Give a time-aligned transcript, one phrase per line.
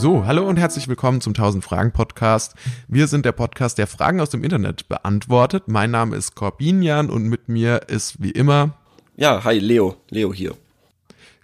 [0.00, 2.54] So, hallo und herzlich willkommen zum 1000 Fragen Podcast.
[2.86, 5.64] Wir sind der Podcast, der Fragen aus dem Internet beantwortet.
[5.66, 8.74] Mein Name ist Corbinian und mit mir ist wie immer.
[9.16, 9.96] Ja, hi, Leo.
[10.10, 10.54] Leo hier.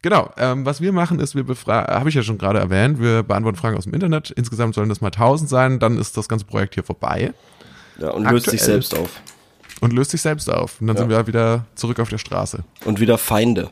[0.02, 3.22] Genau, ähm, was wir machen ist, wir befragen, habe ich ja schon gerade erwähnt, wir
[3.24, 4.30] beantworten Fragen aus dem Internet.
[4.30, 7.32] Insgesamt sollen das mal 1000 sein, dann ist das ganze Projekt hier vorbei.
[7.98, 9.20] Ja, und löst sich selbst auf.
[9.80, 10.80] Und löst sich selbst auf.
[10.80, 11.00] Und dann Ja.
[11.02, 12.62] sind wir wieder zurück auf der Straße.
[12.84, 13.70] Und wieder Feinde.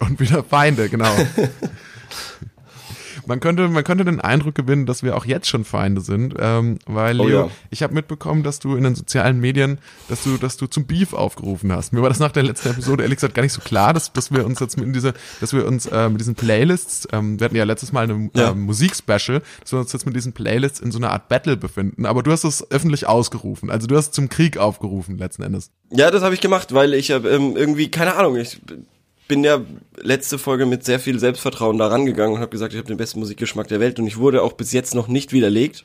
[0.00, 1.14] Und wieder Feinde, genau.
[3.30, 6.80] Man könnte, man könnte den Eindruck gewinnen, dass wir auch jetzt schon Feinde sind, ähm,
[6.86, 7.50] weil Oh Leo, ja.
[7.70, 11.12] ich habe mitbekommen, dass du in den sozialen Medien, dass du, dass du zum Beef
[11.12, 11.92] aufgerufen hast.
[11.92, 14.32] Mir war das nach der letzten Episode ehrlich gesagt gar nicht so klar, dass, dass
[14.32, 17.44] wir uns jetzt mit in diese, dass wir uns äh, mit diesen Playlists, ähm, wir
[17.44, 18.50] hatten ja letztes Mal eine Ja.
[18.50, 22.06] ähm, Musikspecial, dass wir uns jetzt mit diesen Playlists in so einer Art Battle befinden.
[22.06, 25.70] Aber du hast es öffentlich ausgerufen, also du hast zum Krieg aufgerufen letzten Endes.
[25.92, 28.60] Ja, das habe ich gemacht, weil ich hab, ähm, irgendwie, keine Ahnung, ich
[29.30, 29.60] bin ja
[29.96, 33.20] letzte Folge mit sehr viel Selbstvertrauen da rangegangen und habe gesagt, ich habe den besten
[33.20, 35.84] Musikgeschmack der Welt und ich wurde auch bis jetzt noch nicht widerlegt.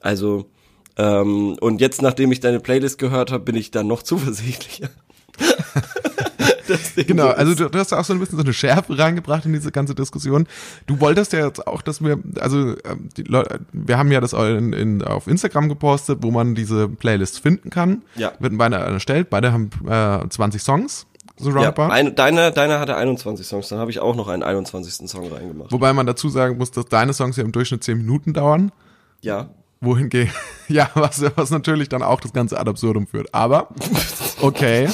[0.00, 0.50] Also,
[0.96, 4.90] ähm, und jetzt, nachdem ich deine Playlist gehört habe, bin ich da noch zuversichtlicher.
[6.96, 9.54] Genau, so also du, du hast auch so ein bisschen so eine Schärfe reingebracht in
[9.54, 10.46] diese ganze Diskussion.
[10.86, 14.34] Du wolltest ja jetzt auch, dass wir, also ähm, die Leute, wir haben ja das
[14.34, 18.02] in, in, auf Instagram gepostet, wo man diese Playlist finden kann.
[18.16, 18.32] Ja.
[18.38, 21.06] Wird beide erstellt, beide haben äh, 20 Songs,
[21.38, 21.92] so ja, roundabout.
[21.92, 25.08] ein, deine, deine hatte 21 Songs, dann habe ich auch noch einen 21.
[25.08, 25.72] Song reingemacht.
[25.72, 28.72] Wobei man dazu sagen muss, dass deine Songs ja im Durchschnitt 10 Minuten dauern.
[29.20, 29.48] Ja,
[29.80, 30.32] Wohingegen,
[30.68, 33.32] ja, was, was natürlich dann auch das Ganze ad absurdum führt.
[33.32, 33.68] Aber,
[34.40, 34.88] okay,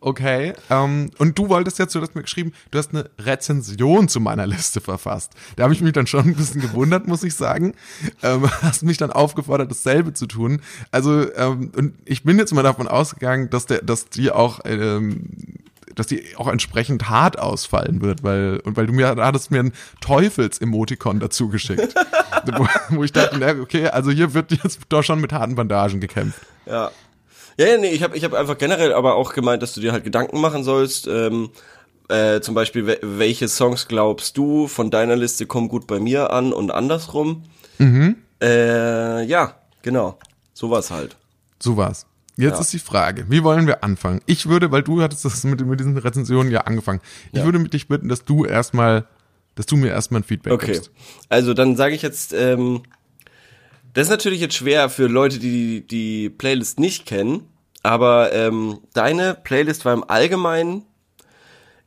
[0.00, 0.52] okay.
[0.68, 4.46] Ähm, und du wolltest jetzt, du hast mir geschrieben, du hast eine Rezension zu meiner
[4.46, 5.32] Liste verfasst.
[5.56, 7.74] Da habe ich mich dann schon ein bisschen gewundert, muss ich sagen.
[8.22, 10.60] Ähm, hast mich dann aufgefordert, dasselbe zu tun.
[10.90, 15.30] Also, ähm, und ich bin jetzt mal davon ausgegangen, dass der, dass die auch, ähm,
[15.94, 19.60] dass die auch entsprechend hart ausfallen wird, weil, und weil du mir, da hattest mir
[19.60, 21.94] ein Teufels-Emoticon dazu geschickt.
[22.56, 26.00] wo, wo ich dachte, na, okay, also hier wird jetzt doch schon mit harten Bandagen
[26.00, 26.40] gekämpft.
[26.66, 26.90] Ja.
[27.58, 29.92] Ja, ja, nee, ich habe ich hab einfach generell aber auch gemeint, dass du dir
[29.92, 31.06] halt Gedanken machen sollst.
[31.06, 31.50] Ähm,
[32.08, 36.30] äh, zum Beispiel, we welche Songs glaubst du von deiner Liste kommen gut bei mir
[36.30, 37.44] an und andersrum.
[37.78, 38.16] Mhm.
[38.42, 40.18] Äh, ja, genau.
[40.54, 41.16] Sowas halt.
[41.58, 42.06] So war's.
[42.40, 42.60] Jetzt Ja.
[42.60, 44.20] ist die Frage, wie wollen wir anfangen?
[44.26, 47.00] Ich würde, weil du hattest das mit, mit diesen Rezensionen ja angefangen,
[47.32, 47.44] ich Ja.
[47.44, 49.06] würde mit dich bitten, dass du erstmal,
[49.54, 50.72] dass du mir erstmal ein Feedback Okay.
[50.72, 50.90] gibst.
[51.28, 52.82] Also dann sage ich jetzt, ähm,
[53.92, 57.42] das ist natürlich jetzt schwer für Leute, die die Playlist nicht kennen,
[57.82, 60.84] aber ähm, deine Playlist war im Allgemeinen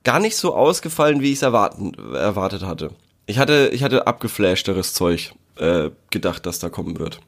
[0.03, 2.91] gar nicht so ausgefallen, wie ich es erwartet hatte.
[3.25, 7.19] Ich hatte, ich hatte abgeflashteres Zeug äh, gedacht, dass da kommen wird.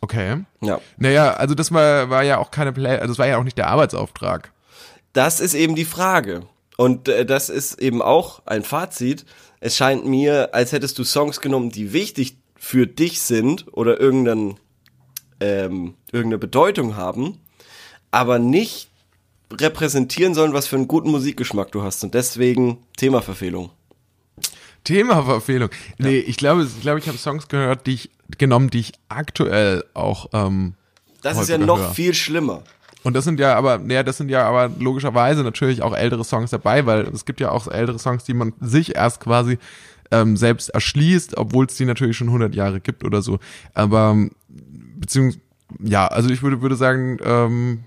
[0.00, 0.44] Okay.
[0.60, 0.80] Ja.
[0.96, 3.58] Naja, also das war, war ja auch keine Play, also das war ja auch nicht
[3.58, 4.52] der Arbeitsauftrag.
[5.12, 6.42] Das ist eben die Frage.
[6.76, 9.24] Und äh, das ist eben auch ein Fazit.
[9.60, 14.58] Es scheint mir, als hättest du Songs genommen, die wichtig für dich sind oder irgendeinen,
[15.40, 17.40] ähm, irgendeine Bedeutung haben,
[18.10, 18.90] aber nicht
[19.52, 22.02] repräsentieren sollen, was für einen guten Musikgeschmack du hast.
[22.02, 23.70] Und deswegen Themaverfehlung.
[24.84, 25.70] Themaverfehlung.
[25.98, 29.84] Nee, ich glaube, ich glaube, ich habe Songs gehört, die ich genommen, die ich aktuell
[29.94, 30.74] auch ähm,
[31.22, 31.90] Das ist ja noch höre.
[31.90, 32.62] viel schlimmer.
[33.02, 36.50] Und das sind ja aber, naja, das sind ja aber logischerweise natürlich auch ältere Songs
[36.50, 39.58] dabei, weil es gibt ja auch ältere Songs, die man sich erst quasi
[40.10, 43.38] ähm, selbst erschließt, obwohl es die natürlich schon 100 Jahre gibt oder so.
[43.74, 45.40] Aber ähm, beziehungsweise,
[45.82, 47.84] ja, also ich würde würde sagen, ähm,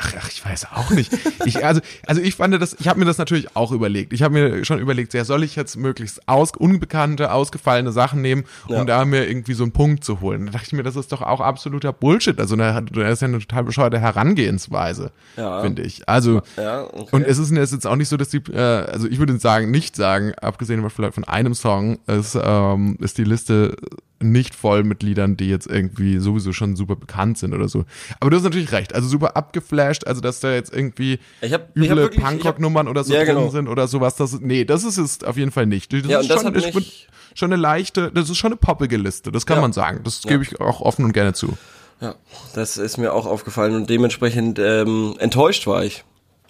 [0.00, 1.12] Ach, ach, ich weiß auch nicht.
[1.44, 4.12] Ich, also, also ich fand das, ich habe mir das natürlich auch überlegt.
[4.12, 8.44] Ich habe mir schon überlegt, ja, soll ich jetzt möglichst aus, unbekannte, ausgefallene Sachen nehmen,
[8.68, 8.84] um Ja.
[8.84, 10.46] da mir irgendwie so einen Punkt zu holen.
[10.46, 12.38] Da dachte ich mir, das ist doch auch absoluter Bullshit.
[12.38, 15.62] Also da das ist ja eine total bescheuerte Herangehensweise, Ja.
[15.62, 16.08] finde ich.
[16.08, 17.08] Also Ja, okay.
[17.10, 19.36] und es ist es ist jetzt auch nicht so, dass die, äh, also ich würde
[19.38, 23.76] sagen, nicht sagen, abgesehen vielleicht von einem Song, ist, ähm, ist die Liste
[24.20, 27.84] nicht voll mit Liedern, die jetzt irgendwie sowieso schon super bekannt sind oder so.
[28.20, 31.76] Aber du hast natürlich recht, also super abgeflasht, also dass da jetzt irgendwie Ich hab-
[31.76, 33.50] üble Punkrock-Nummern oder so Ja, drin genau.
[33.50, 34.16] sind oder sowas.
[34.16, 35.92] Das, nee, das ist es auf jeden Fall nicht.
[35.92, 39.30] Das Ja, ist schon, ich würd- schon eine leichte, das ist schon eine poppige Liste,
[39.30, 39.62] das kann Ja.
[39.62, 40.00] man sagen.
[40.02, 41.56] Das gebe ich auch offen und gerne zu.
[42.00, 42.14] Ja,
[42.54, 46.04] das ist mir auch aufgefallen und dementsprechend ähm, enttäuscht war ich.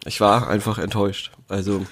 [0.07, 1.33] Ich war einfach enttäuscht.
[1.49, 1.85] Also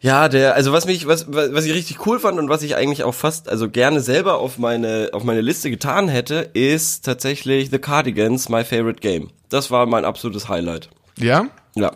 [0.00, 2.74] ja, der, also was mich, was, was was ich richtig cool fand und was ich
[2.74, 7.70] eigentlich auch fast, also gerne selber auf meine, auf meine Liste getan hätte, ist tatsächlich
[7.70, 9.30] The Cardigans, My Favorite Game.
[9.50, 10.88] Das war mein absolutes Highlight.
[11.18, 11.48] Ja?
[11.74, 11.92] Ja.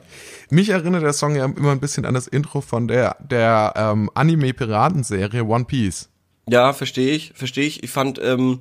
[0.51, 4.11] Mich erinnert der Song ja immer ein bisschen an das Intro von der, der ähm,
[4.15, 6.11] Anime-Piratenserie One Piece.
[6.47, 7.83] Ja, verstehe ich, verstehe ich.
[7.83, 8.61] Ich fand, ähm,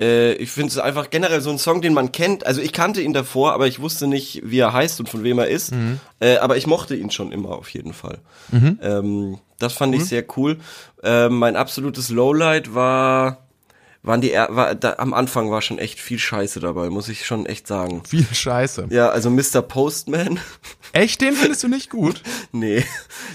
[0.00, 2.46] äh, ich finde es einfach generell so ein Song, den man kennt.
[2.46, 5.38] Also ich kannte ihn davor, aber ich wusste nicht, wie er heißt und von wem
[5.38, 5.72] er ist.
[6.20, 8.18] Äh, aber ich mochte ihn schon immer auf jeden Fall.
[8.52, 10.58] Ähm, Das fand ich sehr cool.
[11.02, 13.46] Äh, mein absolutes Lowlight war,
[14.02, 17.46] waren die, war, da, am Anfang war schon echt viel Scheiße dabei, muss ich schon
[17.46, 18.02] echt sagen.
[18.06, 18.88] Viel Scheiße.
[18.90, 19.62] Ja, also Mr.
[19.62, 20.38] Postman,
[20.92, 22.20] Echt, den findest du nicht gut?
[22.52, 22.84] nee.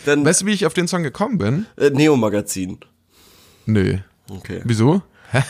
[0.06, 1.66] Dann Weißt du, wie ich auf den Song gekommen bin?
[1.78, 2.80] äh, Neo-Magazin.
[3.66, 3.98] Nö.
[4.30, 4.62] Okay.
[4.66, 5.02] Wieso?
[5.32, 5.42] Hä?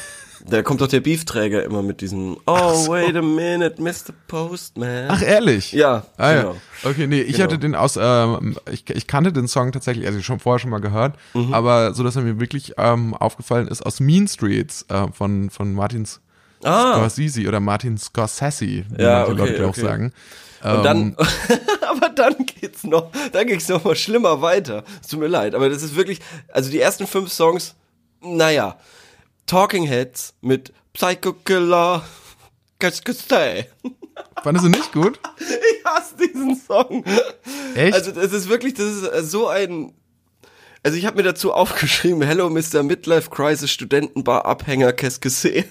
[0.48, 4.14] Da kommt doch der Beefträger immer mit diesem Oh, wait a minute, Mr.
[4.28, 5.08] Postman.
[5.10, 5.72] Ach, ehrlich?
[5.74, 6.54] Ja, Ah, genau.
[6.84, 6.90] ja.
[6.90, 7.44] Okay, nee, ich Genau.
[7.46, 10.80] hatte den aus, ähm, ich, ich kannte den Song tatsächlich, also schon vorher schon mal
[10.82, 11.54] gehört, Mhm.
[11.54, 15.74] aber so, dass er mir wirklich ähm, aufgefallen ist aus Mean Streets äh, von, von
[15.74, 16.08] Martin
[16.64, 19.82] Ah, Scorsese oder Martin Scorsese, wie Ja, manche okay, Leute auch okay.
[19.82, 20.14] sagen.
[20.64, 21.16] und Ähm, dann,
[21.90, 24.84] aber dann geht's noch, dann geht's noch mal schlimmer weiter.
[25.02, 26.20] Es tut mir leid, aber das ist wirklich,
[26.52, 27.76] also die ersten fünf Songs,
[28.22, 28.78] naja,
[29.50, 32.06] Talking Heads mit Psycho Killer?
[34.44, 35.20] Fandest du nicht gut?
[35.40, 37.04] Ich hasse diesen Song.
[37.74, 37.96] Echt?
[37.96, 39.94] Also das ist wirklich, das ist äh, so ein.
[40.84, 42.84] Also ich habe mir dazu aufgeschrieben, Hello Mr.
[42.84, 45.66] Midlife Crisis Studentenbar Abhänger c'est?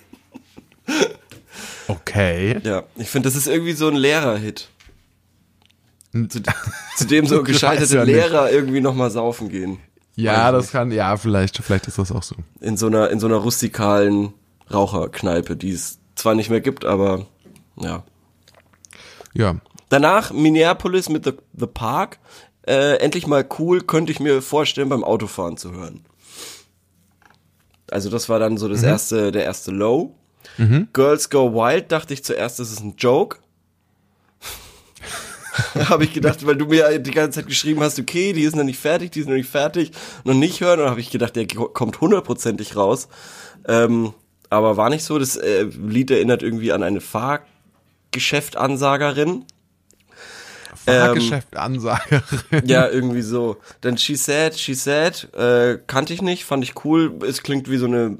[1.86, 2.58] okay.
[2.64, 4.70] Ja, ich finde, das ist irgendwie so ein Lehrerhit.
[6.12, 6.42] Zu,
[6.96, 8.02] zu dem so gescheiterte ja.
[8.02, 9.78] Lehrer irgendwie nochmal saufen gehen.
[10.22, 10.72] Ja, das nicht.
[10.72, 12.34] kann, ja, vielleicht, vielleicht ist das auch so.
[12.60, 14.34] In so einer, in so einer rustikalen
[14.72, 17.26] Raucherkneipe, die es zwar nicht mehr gibt, aber
[17.76, 18.02] ja.
[19.34, 19.56] Ja.
[19.88, 22.18] Danach Minneapolis mit The, The Park.
[22.66, 26.04] Äh, endlich mal cool, könnte ich mir vorstellen, beim Autofahren zu hören.
[27.90, 30.14] Also das war dann so das erste, der erste Low.
[30.92, 33.38] Girls Go Wild dachte ich zuerst, das ist ein Joke.
[35.88, 38.64] habe ich gedacht, weil du mir die ganze Zeit geschrieben hast, okay, die ist noch
[38.64, 39.92] nicht fertig, die ist noch nicht fertig,
[40.24, 40.80] noch nicht hören.
[40.80, 43.08] Und habe ich gedacht, der kommt hundertprozentig raus.
[43.66, 44.12] Ähm,
[44.50, 45.18] aber war nicht so.
[45.18, 49.44] Das äh, Lied erinnert irgendwie an eine Fahrgeschäftansagerin.
[50.86, 52.62] Fahrgeschäft-Ansagerin.
[52.64, 53.58] Ja, irgendwie so.
[53.80, 57.12] Dann She Said, She Said, äh, kannte ich nicht, fand ich cool.
[57.26, 58.18] Es klingt wie so eine,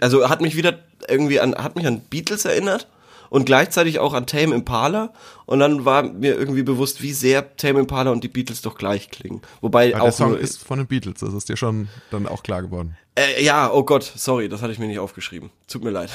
[0.00, 0.78] also hat mich wieder
[1.08, 2.88] irgendwie an, hat mich an Beatles erinnert
[3.30, 5.12] und gleichzeitig auch an Tame Impala.
[5.46, 9.10] Und dann war mir irgendwie bewusst, wie sehr Tame Impala und die Beatles doch gleich
[9.10, 9.40] klingen.
[9.60, 12.26] Wobei Weil auch der Song nur, ist von den Beatles, das ist dir schon dann
[12.26, 12.96] auch klar geworden.
[13.14, 15.50] äh, ja, oh Gott, sorry, das hatte ich mir nicht aufgeschrieben.
[15.66, 16.10] Tut mir leid.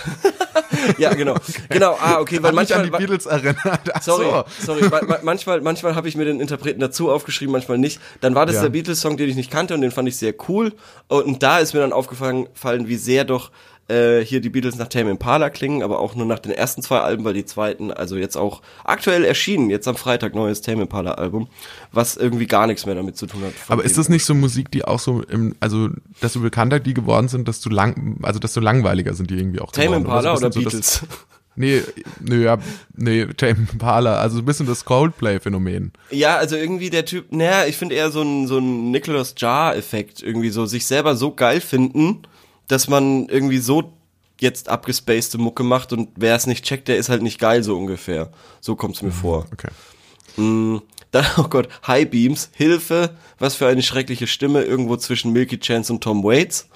[0.98, 1.36] ja, genau.
[1.70, 3.90] Genau, ah, okay, weil Hat mich manchmal an die Beatles erinnert.
[3.94, 4.44] Ach Sorry, so.
[4.66, 4.88] sorry.
[4.90, 8.00] Ma ma manchmal, manchmal habe ich mir den Interpreten dazu aufgeschrieben, manchmal nicht.
[8.22, 8.62] Dann war das Ja.
[8.64, 10.74] der Beatles-Song, den ich nicht kannte und den fand ich sehr cool.
[11.08, 13.50] Und da ist mir dann aufgefallen, fallen, wie sehr doch
[13.90, 17.00] äh, hier die Beatles nach Tame Impala klingen, aber auch nur nach den ersten zwei
[17.00, 21.14] Alben, weil die zweiten, also jetzt auch aktuell erschienen, jetzt am Freitag neues Tame Impala
[21.14, 21.48] Album,
[21.92, 23.54] was irgendwie gar nichts mehr damit zu tun hat.
[23.68, 25.90] Aber ist das nicht so Musik, die auch so im, also
[26.22, 29.88] desto bekannter die geworden sind, desto lang, also desto langweiliger sind die irgendwie auch Tame
[29.88, 30.04] geworden?
[30.04, 31.02] Impala so ein oder so Beatles?
[31.02, 31.10] Das,
[31.58, 31.82] nee,
[32.22, 32.58] nee, ja,
[32.96, 35.92] nee, Tame Impala, also ein bisschen das Coldplay-Phänomen.
[36.10, 40.24] Ja, also irgendwie der Typ, naja, ich finde eher so ein, so ein Nicholas Jar-Effekt,
[40.24, 42.24] irgendwie so sich selber so geil finden,
[42.68, 43.94] dass man irgendwie so
[44.40, 47.78] jetzt abgespacede Mucke macht und wer es nicht checkt, der ist halt nicht geil, so
[47.78, 48.32] ungefähr.
[48.62, 49.46] So kommt's mir vor.
[49.54, 49.70] Okay.
[50.38, 50.80] Mm,
[51.12, 55.94] Dann, oh Gott, High Beams, Hilfe, was für eine schreckliche Stimme, irgendwo zwischen Milky Chance
[55.94, 56.68] und Tom Waits.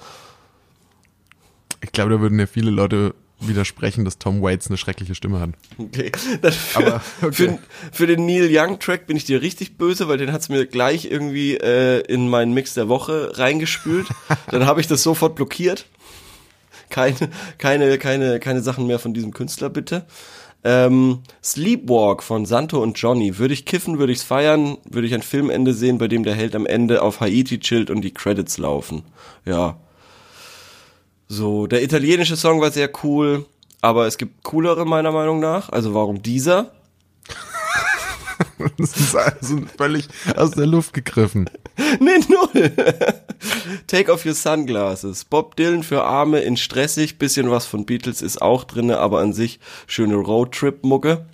[1.82, 5.50] Ich glaube, da würden ja viele Leute widersprechen, dass Tom Waits eine schreckliche Stimme hat.
[5.78, 6.10] Okay.
[6.16, 7.32] Für, Aber, okay.
[7.32, 7.58] für,
[7.92, 11.10] für den Neil Young Track bin ich dir richtig böse, weil den hat's mir gleich
[11.10, 14.08] irgendwie äh, in meinen Mix der Woche reingespült.
[14.50, 15.86] Dann habe ich das sofort blockiert.
[16.90, 20.06] Keine, keine, keine, keine Sachen mehr von diesem Künstler, bitte.
[20.64, 23.38] Ähm, Sleepwalk von Santo und Johnny.
[23.38, 26.56] Würde ich kiffen, würde ich's feiern, würde ich ein Filmende sehen, bei dem der Held
[26.56, 29.02] am Ende auf Haiti chillt und die Credits laufen.
[29.44, 29.78] Ja.
[31.28, 33.44] So, der italienische Song war sehr cool,
[33.82, 35.68] aber es gibt coolere meiner Meinung nach.
[35.68, 36.72] Also warum dieser?
[38.76, 41.50] Das ist also völlig aus der Luft gegriffen.
[42.00, 42.72] Nee, null.
[43.86, 45.24] Take off your sunglasses.
[45.24, 47.18] Bob Dylan für Arme in stressig.
[47.18, 51.26] Bisschen was von Beatles ist auch drinne, aber an sich schöne Roadtrip-Mucke.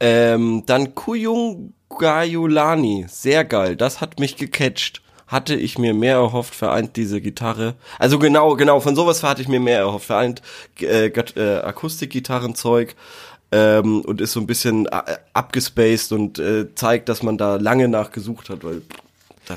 [0.00, 3.06] Ähm, dann Kuyung Gayulani.
[3.08, 3.74] Sehr geil.
[3.74, 5.02] Das hat mich gecatcht.
[5.30, 7.74] Hatte ich mir mehr erhofft, vereint diese Gitarre.
[7.98, 10.06] Also genau, genau, von sowas hatte ich mir mehr erhofft.
[10.06, 10.42] Vereint
[10.80, 12.96] äh, äh, Akustikgitarrenzeug
[13.52, 17.88] ähm, und ist so ein bisschen äh, abgespaced und äh, zeigt, dass man da lange
[17.88, 18.82] nachgesucht hat, weil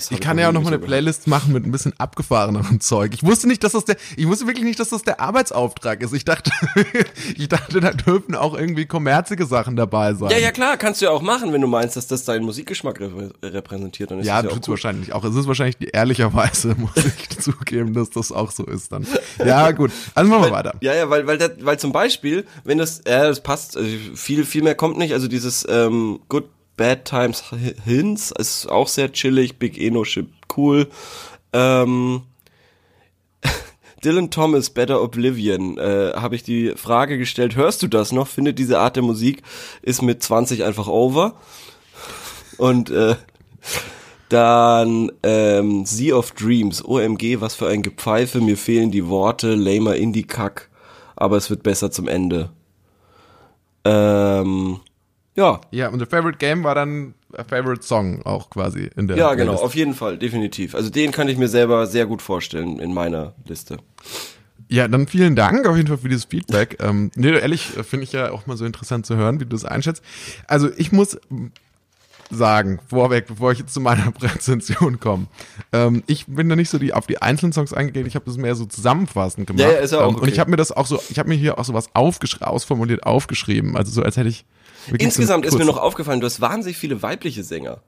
[0.10, 0.90] Ich kann ja auch noch mal eine gehört.
[0.90, 3.12] Playlist machen mit ein bisschen abgefahrenerem Zeug.
[3.14, 6.14] Ich wusste nicht, dass das der, ich wusste wirklich nicht, dass das der Arbeitsauftrag ist.
[6.14, 6.52] Ich dachte,
[7.38, 10.32] ich dachte, da dürfen auch irgendwie kommerzige Sachen dabei sein.
[10.32, 13.00] Ja, ja, klar, kannst du ja auch machen, wenn du meinst, dass das deinen Musikgeschmack
[13.00, 14.12] rep repräsentiert.
[14.12, 15.24] Dann ist Ja, ja tut's wahrscheinlich auch.
[15.24, 19.06] Es ist wahrscheinlich die ehrlicherweise, muss ich zugeben, dass das auch so ist dann.
[19.44, 19.92] Ja, gut.
[20.16, 20.74] Also machen wir weiter.
[20.82, 24.46] Ja, ja, weil, weil, das, weil zum Beispiel, wenn das, ja, das passt, also viel,
[24.46, 26.46] viel mehr kommt nicht, also dieses ähm, Good
[26.76, 27.44] Bad Times
[27.84, 29.60] Hints ist auch sehr chillig.
[29.60, 30.28] Big Eno Ship
[30.58, 30.88] cool.
[31.52, 32.24] Ähm,
[34.04, 38.28] Dylan Thomas, Better Oblivion, äh, habe ich die Frage gestellt, hörst du das noch?
[38.28, 39.44] Findet diese Art der Musik
[39.82, 41.36] ist mit 20 einfach over.
[42.58, 43.16] Und äh,
[44.30, 49.96] dann ähm, Sea of Dreams, OMG, was für ein Gepfeife, mir fehlen die Worte, lamer
[49.96, 50.70] Indie-Kack,
[51.16, 52.50] aber es wird besser zum Ende.
[53.86, 54.80] Ähm,
[55.36, 55.62] ja.
[55.72, 59.34] Ja, und der Favorite Game war dann a Favorite Song auch quasi in der Ja,
[59.34, 59.64] genau, Playlist.
[59.64, 60.76] auf jeden Fall, definitiv.
[60.76, 63.78] Also den kann ich mir selber sehr gut vorstellen in meiner Liste.
[64.70, 66.78] Ja, dann vielen Dank auf jeden Fall für dieses Feedback.
[66.84, 69.52] ähm, nee, ehrlich, äh, finde ich ja auch mal so interessant zu hören, wie du
[69.52, 70.04] das einschätzt.
[70.48, 71.18] Also ich muss
[72.30, 75.28] sagen, vorweg, bevor ich jetzt zu meiner Präsentation komme.
[75.72, 78.38] Ähm, ich bin da nicht so die auf die einzelnen Songs eingegangen, ich habe das
[78.38, 79.62] mehr so zusammenfassend gemacht.
[79.62, 80.32] Ja, ja, ist ja auch ähm, Und okay.
[80.32, 83.04] ich habe mir das auch so, ich habe mir hier auch so was aufgeschrieben, ausformuliert
[83.04, 83.76] aufgeschrieben.
[83.78, 84.46] Also so als hätte ich
[84.98, 87.82] Insgesamt ist mir noch aufgefallen, du hast wahnsinnig viele weibliche Sänger.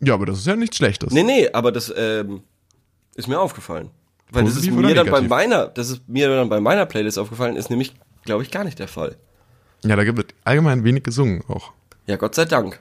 [0.00, 1.12] Ja, aber das ist ja nichts Schlechtes.
[1.12, 2.42] Nee, nee, aber das ähm,
[3.14, 3.90] ist mir aufgefallen.
[4.30, 7.18] Weil das ist Positiv mir dann bei meiner, das ist mir dann bei meiner Playlist
[7.18, 7.94] aufgefallen, ist nämlich,
[8.24, 9.16] glaube ich, gar nicht der Fall.
[9.84, 11.72] Ja, da wird allgemein wenig gesungen auch.
[12.06, 12.80] Ja, Gott sei Dank.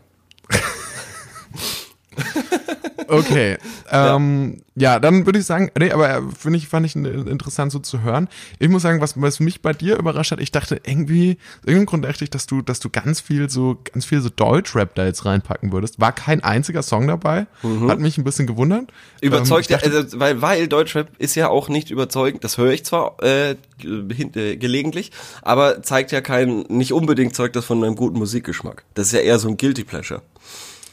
[3.08, 3.58] Okay.
[3.92, 5.00] ähm, ja.
[5.00, 8.28] dann würde ich sagen, nee, aber äh, finde ich, fand ich interessant so zu hören.
[8.60, 11.86] Ich muss sagen, was, was mich bei dir überrascht hat, ich dachte irgendwie, aus irgendeinem
[11.86, 15.06] Grund dachte ich, dass du, dass du ganz viel so, ganz viel so Deutschrap da
[15.06, 16.00] jetzt reinpacken würdest.
[16.00, 17.48] War kein einziger Song dabei.
[17.88, 18.92] Hat mich ein bisschen gewundert.
[19.22, 22.86] Überzeugt, ähm, dachte, also, weil, weil Deutschrap ist ja auch nicht überzeugend, das höre ich
[22.86, 28.18] zwar äh, äh, gelegentlich, aber zeigt ja kein, nicht unbedingt zeugt das von einem guten
[28.18, 28.84] Musikgeschmack.
[28.94, 30.22] Das ist ja eher so ein Guilty Pleasure.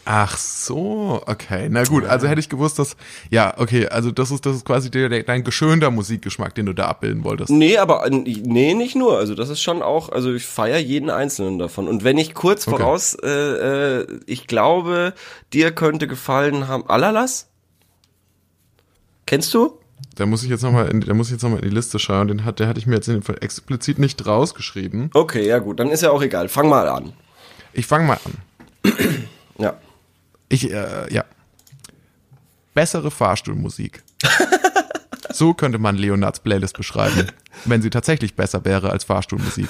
[0.04, 1.68] Ach so, okay.
[1.70, 2.96] Na gut, also hätte ich gewusst, dass,
[3.30, 6.72] ja, okay, also das ist, das ist quasi der, der, dein geschönter Musikgeschmack, den du
[6.72, 7.50] da abbilden wolltest.
[7.50, 9.16] Nee, aber nee, nicht nur.
[9.18, 11.86] Also das ist schon auch, also ich feiere jeden einzelnen davon.
[11.86, 12.76] Und wenn ich kurz Okay.
[12.78, 13.28] voraus, äh,
[14.00, 15.14] äh, ich glaube,
[15.52, 17.48] dir könnte gefallen haben, Alalas?
[19.26, 19.78] Kennst du?
[20.16, 21.98] Da muss ich jetzt nochmal in, da muss ich jetzt noch mal in die Liste
[22.00, 22.26] schauen.
[22.28, 25.10] Den hat, der hatte ich mir jetzt in dem Fall explizit nicht rausgeschrieben.
[25.14, 26.48] Okay, ja gut, dann ist ja auch egal.
[26.48, 27.12] Fang mal an.
[27.72, 28.92] Ich fange mal an.
[29.58, 29.74] Ja.
[30.52, 31.24] Ich, äh, ja.
[32.74, 34.02] Bessere Fahrstuhlmusik.
[35.32, 37.28] so könnte man Leonards Playlist beschreiben,
[37.64, 39.68] wenn sie tatsächlich besser wäre als Fahrstuhlmusik.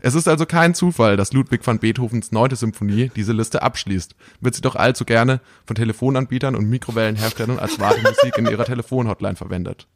[0.00, 4.14] Es ist also kein Zufall, dass Ludwig van Beethovens neunte Symphonie diese Liste abschließt.
[4.40, 9.88] Wird sie doch allzu gerne von Telefonanbietern und Mikrowellenherstellern als Wartemusik in ihrer Telefonhotline verwendet.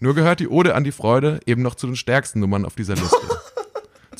[0.00, 2.94] Nur gehört die Ode an die Freude eben noch zu den stärksten Nummern auf dieser
[2.96, 3.16] Liste.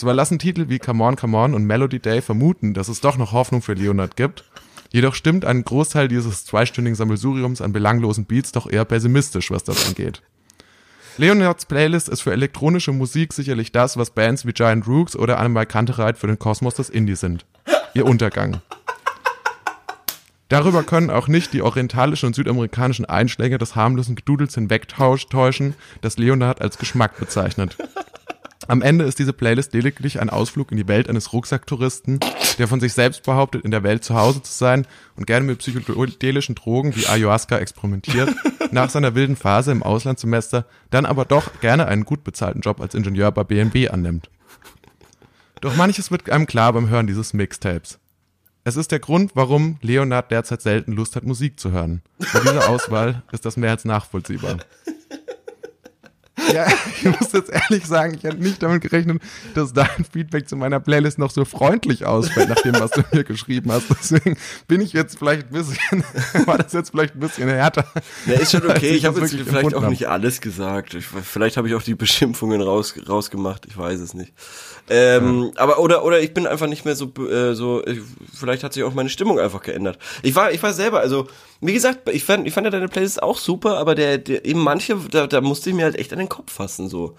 [0.01, 3.19] Zwar lassen Titel wie Come On, Come On und Melody Day vermuten, dass es doch
[3.19, 4.45] noch Hoffnung für Leonard gibt,
[4.91, 9.87] jedoch stimmt ein Großteil dieses zweistündigen Sammelsuriums an belanglosen Beats doch eher pessimistisch, was das
[9.87, 10.23] angeht.
[11.19, 15.67] Leonards Playlist ist für elektronische Musik sicherlich das, was Bands wie Giant Rooks oder Animal
[15.67, 17.45] Kantereit für den Kosmos des Indie sind.
[17.93, 18.63] Ihr Untergang.
[20.49, 26.63] Darüber können auch nicht die orientalischen und südamerikanischen Einschläge des harmlosen Gedudels hinwegtäuschen, das Leonard
[26.63, 27.77] als Geschmack bezeichnet.
[28.71, 32.21] Am Ende ist diese Playlist lediglich ein Ausflug in die Welt eines Rucksacktouristen,
[32.57, 34.87] der von sich selbst behauptet, in der Welt zu Hause zu sein
[35.17, 38.33] und gerne mit psychedelischen Drogen wie Ayahuasca experimentiert,
[38.71, 42.95] nach seiner wilden Phase im Auslandssemester dann aber doch gerne einen gut bezahlten Job als
[42.95, 44.31] Ingenieur bei BNB annimmt.
[45.61, 47.99] Doch manches wird einem klar beim Hören dieses Mixtapes.
[48.63, 52.03] Es ist der Grund, warum Leonard derzeit selten Lust hat, Musik zu hören.
[52.33, 54.59] Bei dieser Auswahl ist das mehr als nachvollziehbar.
[56.53, 56.67] Ja,
[57.03, 59.23] ich muss jetzt ehrlich sagen, ich hätte nicht damit gerechnet,
[59.55, 63.25] dass dein Feedback zu meiner Playlist noch so freundlich ausfällt, nach dem, was du mir
[63.25, 63.87] geschrieben hast.
[63.91, 64.37] Deswegen
[64.69, 66.05] bin ich jetzt vielleicht ein bisschen,
[66.47, 67.85] war das jetzt vielleicht ein bisschen härter.
[68.27, 68.91] Ja, ist schon okay.
[68.91, 70.95] Ich das habe jetzt vielleicht auch nicht alles gesagt.
[70.95, 73.67] Ich, vielleicht habe ich auch die Beschimpfungen raus, rausgemacht.
[73.67, 74.33] Ich weiß es nicht.
[74.89, 77.85] Ähm, Aber oder oder ich bin einfach nicht mehr so äh, so.
[77.87, 78.01] Ich,
[78.35, 79.99] vielleicht hat sich auch meine Stimmung einfach geändert.
[80.23, 81.29] Ich war ich war selber also
[81.61, 84.61] wie gesagt ich fand ich fand ja deine Playlist auch super, aber der, der eben
[84.61, 87.17] manche da, da musste ich mir halt echt an den Kopf fassen so.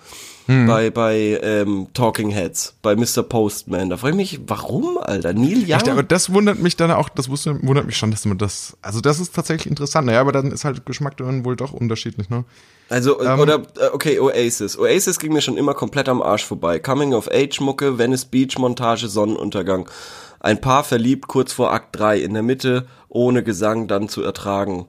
[0.48, 0.66] Hm.
[0.66, 3.22] Bei bei ähm, Talking Heads, bei Mr.
[3.24, 3.90] Postman.
[3.90, 5.34] Da frage ich mich, warum, Alter?
[5.34, 5.70] Neil Young.
[5.70, 8.76] Echt, aber das wundert mich dann auch, das wusste, wundert mich schon, dass man das,
[8.82, 10.08] also das ist tatsächlich interessant.
[10.08, 12.44] Naja, aber dann ist halt Geschmack dann wohl doch unterschiedlich, ne?
[12.90, 14.78] Also, Ähm, oder, äh, okay, Oasis.
[14.78, 16.80] Oasis ging mir schon immer komplett am Arsch vorbei.
[16.80, 19.88] Coming of Age Mucke, Venice Beach Montage, Sonnenuntergang.
[20.42, 24.88] Ein Paar verliebt kurz vor Akt 3, in der Mitte, ohne Gesang dann zu ertragen.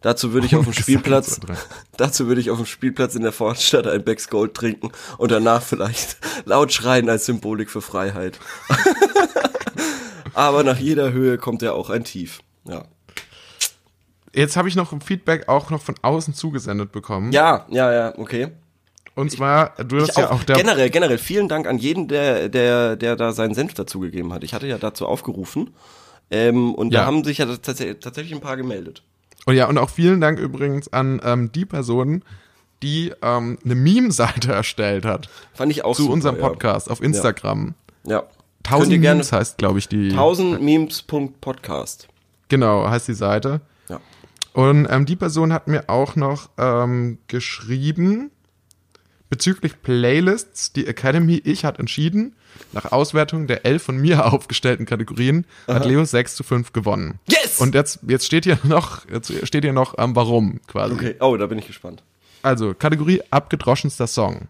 [0.00, 1.40] Dazu würde ich auf dem Spielplatz,
[1.96, 5.62] dazu würde ich auf dem Spielplatz in der Vorstadt ein Becks Gold trinken und danach
[5.62, 8.38] vielleicht laut schreien als Symbolik für Freiheit.
[10.34, 12.40] Aber nach jeder Höhe kommt ja auch ein Tief.
[12.64, 12.84] Ja.
[14.34, 17.32] Jetzt habe ich noch ein Feedback auch noch von außen zugesendet bekommen.
[17.32, 18.48] Ja, ja, ja, okay.
[19.14, 22.96] Und zwar, du hast ja auch, auch generell, generell, vielen Dank an jeden, der, der,
[22.96, 24.42] der da seinen Senf dazugegeben hat.
[24.42, 25.70] Ich hatte ja dazu aufgerufen.
[26.30, 27.00] Ähm, und Ja.
[27.00, 29.02] da haben sich ja tats tatsächlich ein paar gemeldet.
[29.46, 32.22] und ja, und auch vielen Dank übrigens an ähm, die Person,
[32.82, 36.42] die ähm, eine Meme-Seite erstellt hat Fand ich auch zu super, unserem ja.
[36.48, 37.74] Podcast auf Instagram.
[38.06, 38.20] Ja.
[38.20, 38.30] Könnt
[38.64, 40.10] 1000 ihr gerne Memes heißt, glaube ich, die.
[40.10, 42.08] 1000 Memes.podcast.
[42.48, 43.60] Genau, heißt die Seite.
[43.88, 44.00] Ja.
[44.54, 48.30] Und ähm, die Person hat mir auch noch ähm, geschrieben
[49.28, 50.72] bezüglich Playlists.
[50.72, 52.34] Die Academy Ich hat entschieden,
[52.72, 57.18] nach Auswertung der elf von mir aufgestellten Kategorien hat Leo 6 zu 5 gewonnen.
[57.28, 57.60] Yes!
[57.60, 60.94] Und jetzt, jetzt steht hier noch, jetzt steht hier noch ähm, warum quasi.
[60.94, 62.02] Okay, oh, da bin ich gespannt.
[62.42, 64.48] Also, Kategorie abgedroschenster Song.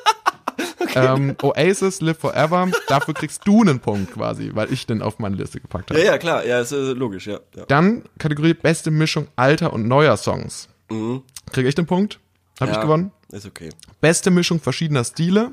[0.94, 5.36] ähm, Oasis, Live Forever, dafür kriegst du einen Punkt quasi, weil ich den auf meine
[5.36, 6.00] Liste gepackt habe.
[6.00, 7.40] Ja, ja, klar, ja, ist äh, logisch, ja.
[7.54, 7.64] ja.
[7.66, 10.68] Dann Kategorie beste Mischung alter und neuer Songs.
[11.52, 12.20] Kriege ich den Punkt?
[12.60, 13.12] Habe ich ja, gewonnen.
[13.32, 13.70] Ist okay.
[14.00, 15.52] Beste Mischung verschiedener Stile.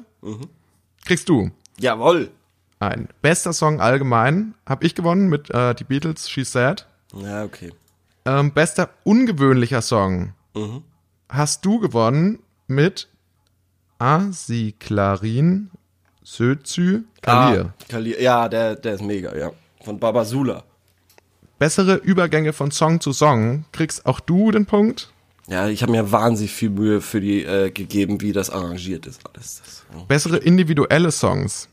[1.05, 2.31] Kriegst du Jawohl.
[2.79, 3.07] ein.
[3.21, 6.85] Bester Song allgemein habe ich gewonnen mit äh, die Beatles She Said.
[7.15, 7.71] Ja, okay.
[8.25, 10.33] Ähm, bester ungewöhnlicher Song
[11.29, 13.09] hast du gewonnen mit
[13.97, 15.69] Asi Clarin
[16.23, 17.65] Sözü Kalir.
[17.65, 18.21] Ah, Kalir.
[18.21, 19.51] Ja, der, der ist mega, ja.
[19.83, 20.63] Von Babasula.
[21.59, 25.12] Bessere Übergänge von Song zu Song kriegst auch du den Punkt.
[25.47, 29.21] Ja, ich habe mir wahnsinnig viel Mühe für die äh, gegeben, wie das arrangiert ist.
[29.27, 29.85] Alles das.
[29.93, 30.03] ja.
[30.05, 31.67] Bessere individuelle Songs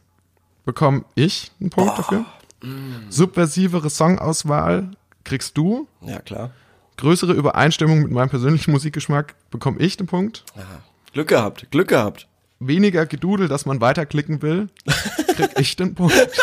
[0.65, 2.25] bekomme ich einen Punkt dafür.
[3.09, 4.91] Subversivere Songauswahl
[5.25, 5.87] kriegst du.
[6.03, 6.51] Ja, klar.
[6.97, 10.45] Größere Übereinstimmung mit meinem persönlichen Musikgeschmack bekomme ich den Punkt.
[10.57, 10.63] Ja.
[11.13, 12.27] Glück gehabt, Glück gehabt.
[12.59, 14.69] Weniger Gedudel, dass man weiterklicken will,
[15.35, 16.15] krieg ich den Punkt.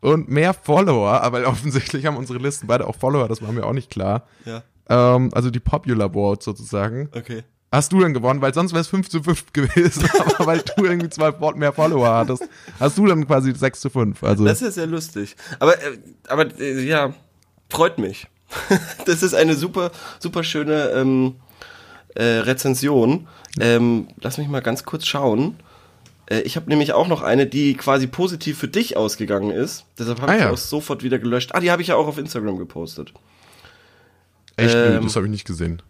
[0.00, 3.72] Und mehr Follower, aber offensichtlich haben unsere Listen beide auch Follower, das war mir auch
[3.72, 4.26] nicht klar.
[4.44, 4.62] Ja.
[4.88, 7.08] Ähm, also die Popular Vote sozusagen.
[7.16, 7.42] Okay.
[7.72, 10.84] Hast du dann gewonnen, weil sonst wäre es 5 zu 5 gewesen, aber weil du
[10.84, 12.44] irgendwie zwei mehr Follower hattest,
[12.78, 14.22] hast du dann quasi 6 zu 5.
[14.22, 15.36] Also Das ist ja lustig.
[15.58, 17.12] Aber, äh, aber äh, ja,
[17.68, 18.28] freut mich.
[19.06, 21.34] das ist eine super, super schöne ähm,
[22.14, 23.26] äh, Rezension.
[23.58, 25.56] Ähm, lass mich mal ganz kurz schauen.
[26.30, 29.84] Äh, ich habe nämlich auch noch eine, die quasi positiv für dich ausgegangen ist.
[29.98, 30.50] Deshalb habe Ah, ich ja.
[30.50, 31.50] auch sofort wieder gelöscht.
[31.54, 33.12] Ah, die habe ich ja auch auf Instagram gepostet.
[34.56, 35.82] Echt, ähm, das habe ich nicht gesehen.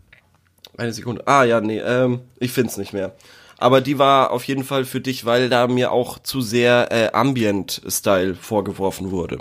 [0.76, 1.26] Eine Sekunde.
[1.26, 3.14] Ah, ja, nee, ähm, ich find's nicht mehr.
[3.58, 7.10] Aber die war auf jeden Fall für dich, weil da mir auch zu sehr äh,
[7.12, 9.38] Ambient-Style vorgeworfen wurde.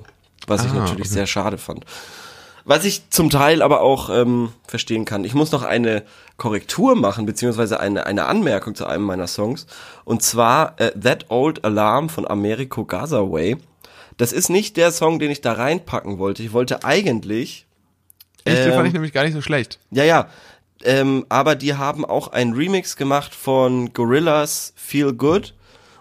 [0.47, 1.13] Was ich Ah, natürlich okay.
[1.15, 1.85] sehr schade fand.
[2.63, 5.23] Was ich zum Teil aber auch ähm, verstehen kann.
[5.23, 6.03] Ich muss noch eine
[6.37, 9.67] Korrektur machen, beziehungsweise eine, eine Anmerkung zu einem meiner Songs.
[10.03, 13.57] Und zwar äh, That Old Alarm von Americo Gazaway.
[14.17, 16.41] Das ist nicht der Song, den ich da reinpacken wollte.
[16.41, 17.67] Ich wollte eigentlich
[18.45, 19.79] Echt, den ähm, fand ich nämlich gar nicht so schlecht.
[19.91, 20.29] ja, ja.
[20.83, 25.55] Ähm, aber die haben auch einen Remix gemacht von Gorillas Feel Good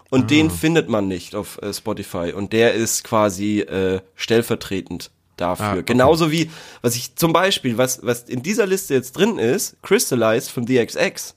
[0.09, 5.65] und den findet man nicht auf äh, Spotify und der ist quasi äh, stellvertretend dafür.
[5.65, 5.83] Ah, okay.
[5.85, 6.49] Genauso wie,
[6.81, 11.35] was ich zum Beispiel, was, was in dieser Liste jetzt drin ist, Crystallized von DXX.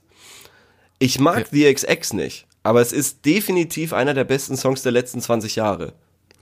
[0.99, 5.55] Ich mag DXX nicht, aber es ist definitiv einer der besten Songs der letzten 20
[5.55, 5.93] Jahre.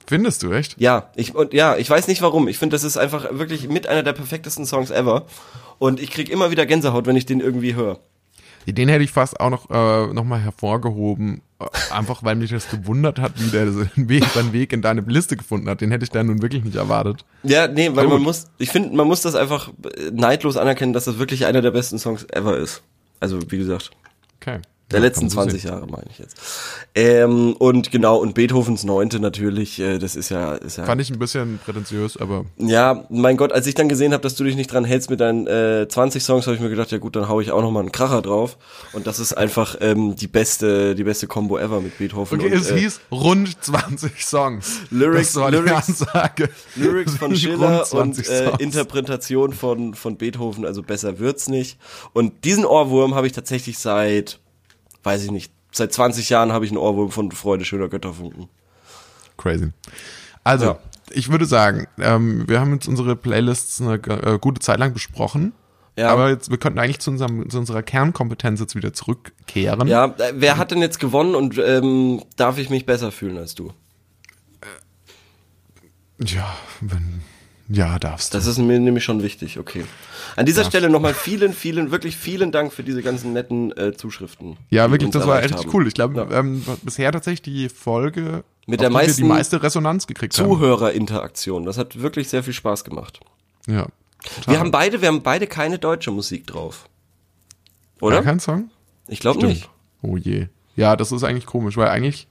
[0.07, 0.79] Findest du, echt?
[0.79, 2.47] Ja, ich und ja, ich weiß nicht warum.
[2.47, 5.25] Ich finde, das ist einfach wirklich mit einer der perfektesten Songs ever.
[5.79, 7.99] Und ich krieg immer wieder Gänsehaut, wenn ich den irgendwie höre.
[8.65, 12.69] Den hätte ich fast auch noch, äh, noch mal hervorgehoben, äh, einfach weil mich das
[12.69, 15.79] gewundert hat, wie der seinen Weg, seinen Weg in deine Liste gefunden hat.
[15.79, 17.23] Den hätte ich da nun wirklich nicht erwartet.
[17.43, 21.05] Ja, nee, weil man muss, ich finde, man muss das einfach äh, neidlos anerkennen, dass
[21.05, 22.81] das wirklich einer der besten Songs ever ist.
[23.19, 23.91] Also, wie gesagt,
[24.41, 24.59] Okay.
[24.91, 25.71] Der Ja, letzten kann man so 20 sehen.
[25.71, 26.37] Jahre meine ich jetzt.
[26.95, 30.85] Ähm, und genau, und Beethovens Neunte natürlich, äh, das ist ja, ist ja.
[30.85, 34.35] Fand ich ein bisschen prätentiös, aber Ja, mein Gott, als ich dann gesehen habe, dass
[34.35, 36.97] du dich nicht dran hältst mit deinen äh, 20 Songs, habe ich mir gedacht, ja
[36.99, 38.57] gut, dann hau ich auch noch mal einen Kracher drauf.
[38.93, 42.39] Und das ist einfach ähm, die beste, die beste Combo ever mit Beethoven.
[42.39, 44.79] okay, und, es äh, hieß rund 20 Songs.
[44.89, 46.05] Lyrics- Lyrics-.
[46.75, 48.51] Lyrics von Schiller 20 und äh.
[48.63, 51.77] Interpretation von, von Beethoven, also besser wird's nicht.
[52.13, 54.39] Und diesen Ohrwurm habe ich tatsächlich seit,
[55.07, 58.49] weiß ich nicht, seit 20 Jahren habe ich einen Ohrwurm von Freude schöner Götterfunken.
[59.37, 59.69] Crazy.
[60.43, 60.79] Also, Ja.
[61.11, 65.53] ich würde sagen, ähm, wir haben jetzt unsere Playlists eine äh, gute Zeit lang besprochen.
[65.95, 66.09] Ja.
[66.09, 69.87] Aber jetzt, wir könnten eigentlich zu, unserem, zu unserer Kernkompetenz jetzt wieder zurückkehren.
[69.87, 73.55] Ja, äh, wer hat denn jetzt gewonnen und ähm, darf ich mich besser fühlen als
[73.55, 73.71] du?
[76.19, 77.21] Ja, wenn,
[77.69, 78.37] ja, darfst du.
[78.37, 79.85] Das ist mir nämlich schon wichtig, okay.
[80.35, 84.57] An dieser Stelle nochmal vielen, vielen, wirklich vielen Dank für diese ganzen netten äh, Zuschriften.
[84.69, 85.87] Ja, wirklich, das war echt cool.
[85.87, 86.39] Ich glaube, Ja.
[86.39, 90.47] ähm, bisher tatsächlich die Folge, Mit der meisten die meiste Resonanz gekriegt haben.
[90.47, 91.65] Zuhörerinteraktion.
[91.65, 93.19] Das hat wirklich sehr viel Spaß gemacht.
[93.67, 93.87] Ja.
[94.23, 94.53] total.
[94.53, 96.87] Wir haben beide, wir haben beide keine deutsche Musik drauf.
[98.01, 98.17] Oder?
[98.17, 98.69] Gar kein Song?
[99.07, 99.69] Ich glaube nicht.
[100.01, 100.47] Oh je.
[100.75, 102.27] Ja, das ist eigentlich komisch, weil eigentlich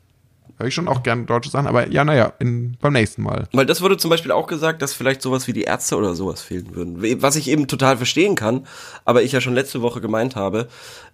[0.59, 3.49] höre ich schon auch gerne deutsche Sachen, aber ja, naja, in, beim nächsten Mal.
[3.53, 6.43] Weil das wurde zum Beispiel auch gesagt, dass vielleicht sowas wie die Ärzte oder sowas
[6.43, 7.23] fehlen würden.
[7.23, 8.67] Was ich eben total verstehen kann,
[9.05, 10.69] aber ich ja schon letzte Woche gemeint habe,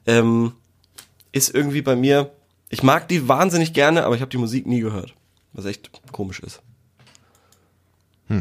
[0.07, 0.53] ähm,
[1.33, 2.31] ist irgendwie bei mir,
[2.69, 5.15] ich mag die wahnsinnig gerne, aber ich habe die Musik nie gehört.
[5.53, 6.63] Was echt komisch ist.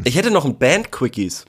[0.06, 1.46] Ich hätte noch ein Band-Quickies.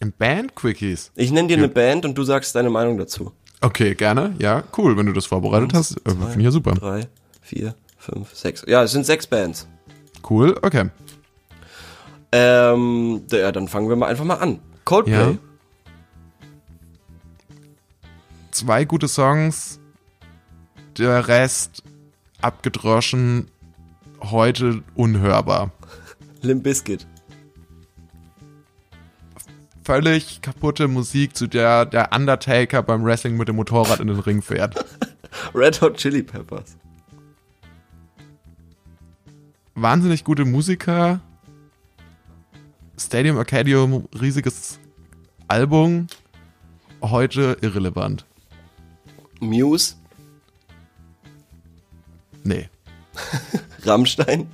[0.00, 1.12] Im Band-Quickies.
[1.14, 3.32] Ich nenne dir eine Band und du sagst deine Meinung dazu.
[3.60, 4.34] Okay, gerne.
[4.38, 5.92] Ja, cool, wenn du das vorbereitet hast.
[6.04, 6.72] Äh, Finde ich ja super.
[6.72, 7.06] Drei,
[7.40, 8.64] vier, fünf, sechs.
[8.66, 9.66] Ja, es sind sechs Bands.
[10.28, 10.90] Cool, okay.
[12.32, 14.60] Ähm, ja, dann fangen wir mal einfach mal an.
[14.84, 15.12] Coldplay.
[15.32, 15.38] Ja.
[18.50, 19.80] Zwei gute Songs,
[20.98, 21.82] der Rest
[22.40, 23.50] abgedroschen,
[24.20, 25.72] heute unhörbar.
[26.42, 27.06] Limp Bizkit.
[29.84, 34.40] Völlig kaputte Musik, zu der der Undertaker beim Wrestling mit dem Motorrad in den Ring
[34.40, 34.84] fährt.
[35.54, 36.76] Red Hot Chili Peppers.
[39.74, 41.20] Wahnsinnig gute Musiker.
[42.98, 44.78] Stadium Arcadium, riesiges
[45.48, 46.06] Album.
[47.02, 48.24] Heute irrelevant.
[49.40, 49.96] Muse.
[52.44, 52.68] Nee.
[53.84, 54.46] Rammstein.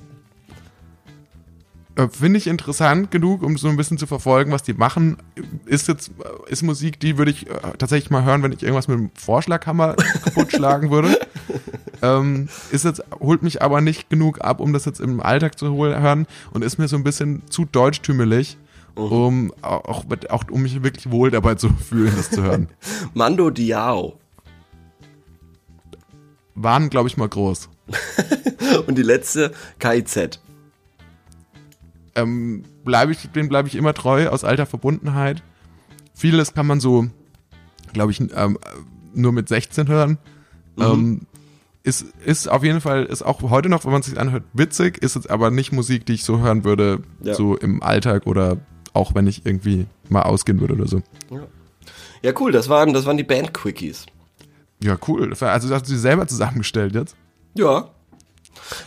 [2.01, 5.17] Äh, Finde ich interessant genug, um so ein bisschen zu verfolgen, was die machen.
[5.65, 8.87] Ist jetzt, äh, ist Musik, die würde ich äh, tatsächlich mal hören, wenn ich irgendwas
[8.87, 11.19] mit dem Vorschlaghammer kaputt schlagen würde.
[12.01, 15.73] ähm, ist jetzt, holt mich aber nicht genug ab, um das jetzt im Alltag zu
[15.73, 18.57] hören und ist mir so ein bisschen zu deutschtümelig,
[18.95, 22.69] um auch, auch um mich wirklich wohl dabei zu fühlen, das zu hören.
[23.13, 24.17] Mando Diao.
[26.55, 27.69] Waren, glaube ich, mal groß.
[28.87, 30.39] Und die letzte KIZ.
[32.15, 35.43] Ähm, bleibe ich, den bleibe ich immer treu aus alter Verbundenheit.
[36.13, 37.07] Vieles kann man so,
[37.93, 38.57] glaube ich, ähm,
[39.13, 40.17] nur mit 16 hören.
[40.77, 41.21] Ähm,
[41.83, 44.97] ist, ist auf jeden Fall, ist auch heute noch, wenn man es sich anhört, witzig,
[45.01, 47.33] ist jetzt aber nicht Musik, die ich so hören würde, Ja.
[47.33, 48.57] so im Alltag oder
[48.93, 51.01] auch wenn ich irgendwie mal ausgehen würde oder so.
[52.21, 54.05] Ja, cool, das waren, das waren die Band-Quickies.
[54.83, 55.29] Ja, cool.
[55.39, 57.15] Also hast du sie selber zusammengestellt jetzt?
[57.55, 57.89] Ja.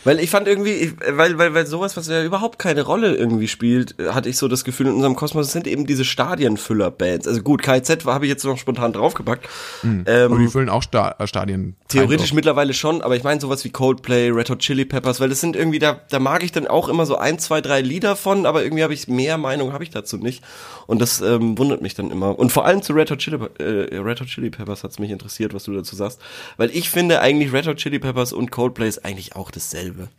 [0.03, 3.99] Weil ich fand irgendwie, weil, weil, weil sowas, was ja überhaupt keine Rolle irgendwie spielt,
[3.99, 7.27] äh, hatte ich so das Gefühl in unserem Kosmos, es sind eben diese Stadienfüller-Bands.
[7.27, 9.47] Also gut, KZ habe ich jetzt noch spontan draufgepackt.
[9.83, 9.91] Aber
[10.37, 11.75] die Ähm, füllen auch Sta äh, Stadien.
[11.87, 15.41] theoretisch mittlerweile schon, aber ich meine sowas wie Coldplay, Red Hot Chili Peppers, weil das
[15.41, 18.45] sind irgendwie, da, da mag ich dann auch immer so ein, zwei, drei Lieder von,
[18.45, 20.43] aber irgendwie habe ich mehr Meinung habe ich dazu nicht.
[20.87, 22.37] Und das ähm, wundert mich dann immer.
[22.37, 25.53] Und vor allem zu Red Hot Chili, äh, Red Hot Chili Peppers hat's mich interessiert,
[25.53, 26.21] was du dazu sagst.
[26.57, 30.09] Weil ich finde eigentlich Red Hot Chili Peppers und Coldplay ist eigentlich auch dasselbe.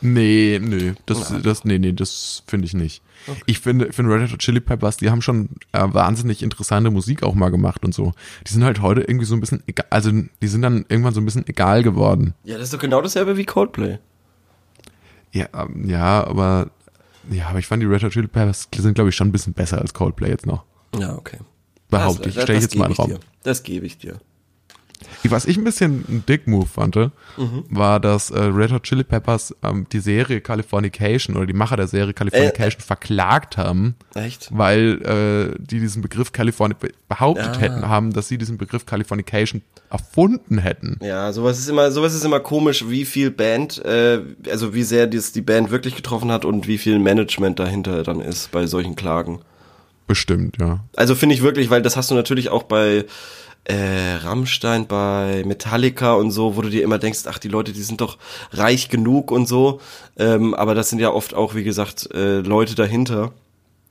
[0.00, 3.02] Nee, nee, das, das, nee, nee, das finde ich nicht.
[3.46, 7.22] Ich finde, ich finde Red Hot Chili Peppers, die haben schon äh, wahnsinnig interessante Musik
[7.22, 8.12] auch mal gemacht und so.
[8.46, 11.20] Die sind halt heute irgendwie so ein bisschen egal, also die sind dann irgendwann so
[11.20, 12.34] ein bisschen egal geworden.
[12.44, 13.98] Ja, das ist doch genau dasselbe wie Coldplay.
[15.32, 16.70] Ja, ähm, ja, aber,
[17.30, 19.54] ja, aber ich fand die Red Hot Chili Peppers sind, glaube ich, schon ein bisschen
[19.54, 20.64] besser als Coldplay jetzt noch.
[20.98, 21.38] Ja, okay.
[21.88, 23.10] Behaupte ich, stelle ich jetzt mal in den Raum.
[23.10, 23.20] dir.
[23.42, 24.18] Das gebe ich dir.
[25.28, 26.96] Was ich ein bisschen ein Dick-Move fand,
[27.68, 31.88] war, dass äh, Red Hot Chili Peppers ähm, die Serie Californication oder die Macher der
[31.88, 34.48] Serie Californication verklagt haben, Echt?
[34.52, 35.02] weil
[35.56, 36.76] äh, die diesen Begriff California
[37.08, 37.58] behauptet Ah.
[37.58, 40.98] hätten, haben, dass sie diesen Begriff Californication erfunden hätten.
[41.02, 45.06] Ja, sowas ist immer, sowas ist immer komisch, wie viel Band, äh, also wie sehr
[45.06, 48.96] dies die Band wirklich getroffen hat und wie viel Management dahinter dann ist bei solchen
[48.96, 49.40] Klagen.
[50.06, 50.84] Bestimmt, ja.
[50.94, 53.04] Also finde ich wirklich, weil das hast du natürlich auch bei
[53.68, 57.82] äh, Rammstein, bei Metallica und so, wo du dir immer denkst, ach, die Leute, die
[57.82, 58.16] sind doch
[58.52, 59.80] reich genug und so.
[60.16, 63.32] Ähm, aber das sind ja oft auch, wie gesagt, äh, Leute dahinter,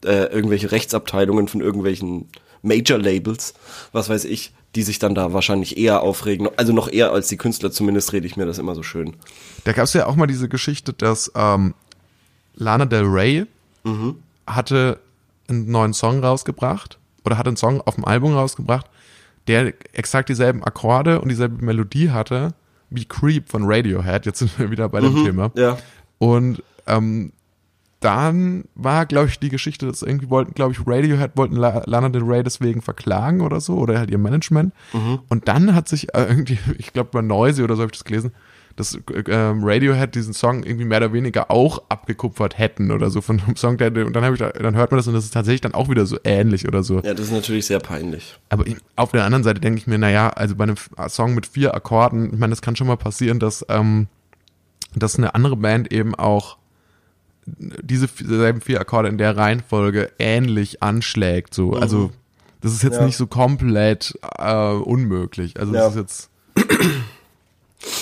[0.05, 2.29] äh, irgendwelche Rechtsabteilungen von irgendwelchen
[2.61, 3.53] Major-Labels,
[3.91, 6.49] was weiß ich, die sich dann da wahrscheinlich eher aufregen.
[6.55, 9.15] Also noch eher als die Künstler, zumindest rede ich mir das immer so schön.
[9.65, 11.73] Da gab es ja auch mal diese Geschichte, dass ähm,
[12.55, 13.45] Lana Del Rey
[14.47, 14.99] hatte
[15.47, 18.88] einen neuen Song rausgebracht oder hat einen Song auf dem Album rausgebracht,
[19.47, 22.53] der exakt dieselben Akkorde und dieselbe Melodie hatte
[22.89, 24.25] wie Creep von Radiohead.
[24.25, 25.51] Jetzt sind wir wieder bei dem Thema.
[25.55, 25.77] Ja.
[26.17, 27.31] Und ähm,
[27.99, 32.10] dann war, glaube ich, die Geschichte, dass irgendwie wollten, glaube ich, Radiohead wollten La Lana
[32.10, 34.73] Del Rey deswegen verklagen oder so, oder halt ihr Management.
[35.27, 38.05] Und dann hat sich äh, irgendwie, ich glaube bei Noisy oder so habe ich das
[38.05, 38.31] gelesen,
[38.77, 43.39] dass ähm, Radiohead diesen Song irgendwie mehr oder weniger auch abgekupfert hätten oder so von
[43.41, 45.61] einem Song, der, und dann, ich da, dann hört man das und das ist tatsächlich
[45.61, 46.95] dann auch wieder so ähnlich oder so.
[46.99, 48.38] Ja, das ist natürlich sehr peinlich.
[48.49, 51.35] Aber ich, auf der anderen Seite denke ich mir, naja, also bei einem F- Song
[51.35, 54.07] mit vier Akkorden, ich meine, das kann schon mal passieren, dass, ähm,
[54.93, 56.57] dass eine andere Band eben auch
[57.47, 61.53] diese selben vier Akkorde in der Reihenfolge ähnlich anschlägt.
[61.53, 61.73] So.
[61.73, 62.11] Also
[62.61, 63.05] Das ist jetzt Ja.
[63.05, 65.59] nicht so komplett äh, unmöglich.
[65.59, 65.81] Also Ja.
[65.85, 66.29] das ist jetzt.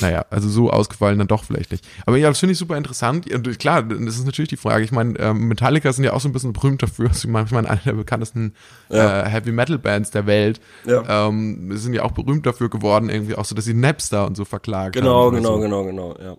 [0.01, 1.85] Naja, also so ausgefallen dann doch vielleicht nicht.
[2.05, 3.31] Aber ja, das finde ich super interessant.
[3.33, 4.83] Und klar, das ist natürlich die Frage.
[4.85, 7.09] Ich meine, ähm, Metallica sind ja auch so ein bisschen berühmt dafür.
[7.13, 8.53] Ich meine, ich meine, eine der bekanntesten
[8.89, 9.23] Ja.
[9.23, 10.61] äh, Heavy Metal Bands der Welt.
[10.85, 11.27] Ja.
[11.27, 14.45] Ähm, sind ja auch berühmt dafür geworden, irgendwie auch so, dass sie Napster und so
[14.45, 15.35] verklagt Genau, haben.
[15.35, 15.59] genau, so.
[15.61, 16.37] genau, genau, ja.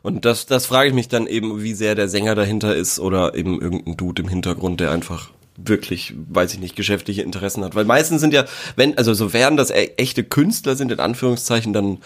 [0.00, 3.34] Und das, das frage ich mich dann eben, wie sehr der Sänger dahinter ist oder
[3.34, 7.74] eben irgendein Dude im Hintergrund, der einfach wirklich, weiß ich nicht, geschäftliche Interessen hat.
[7.74, 8.44] Weil meistens sind ja,
[8.76, 11.98] wenn, also so wären das e- echte Künstler sind, in Anführungszeichen, dann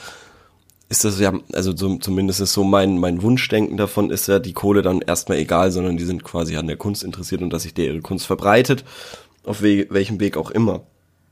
[0.93, 4.53] ist das ja, also so, zumindest ist so mein, mein Wunschdenken davon, ist ja die
[4.53, 7.73] Kohle dann erstmal egal, sondern die sind quasi an der Kunst interessiert und dass sich
[7.73, 8.85] der ihre Kunst verbreitet,
[9.45, 10.83] auf we welchem Weg auch immer.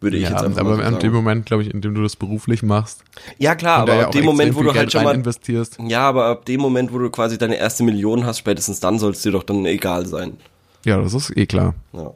[0.00, 1.12] Würde ich Ja, jetzt einfach aber so in dem.
[1.12, 3.04] Moment, glaube ich, in dem du das beruflich machst,
[3.38, 5.76] Ja klar, aber ja ab dem Moment, wo du halt schon mal investierst.
[5.86, 9.12] Ja, aber ab dem Moment, wo du quasi deine erste Million hast, spätestens dann soll
[9.12, 10.38] es dir doch dann egal sein.
[10.86, 11.74] Ja, das ist eh klar.
[11.92, 12.12] Ja.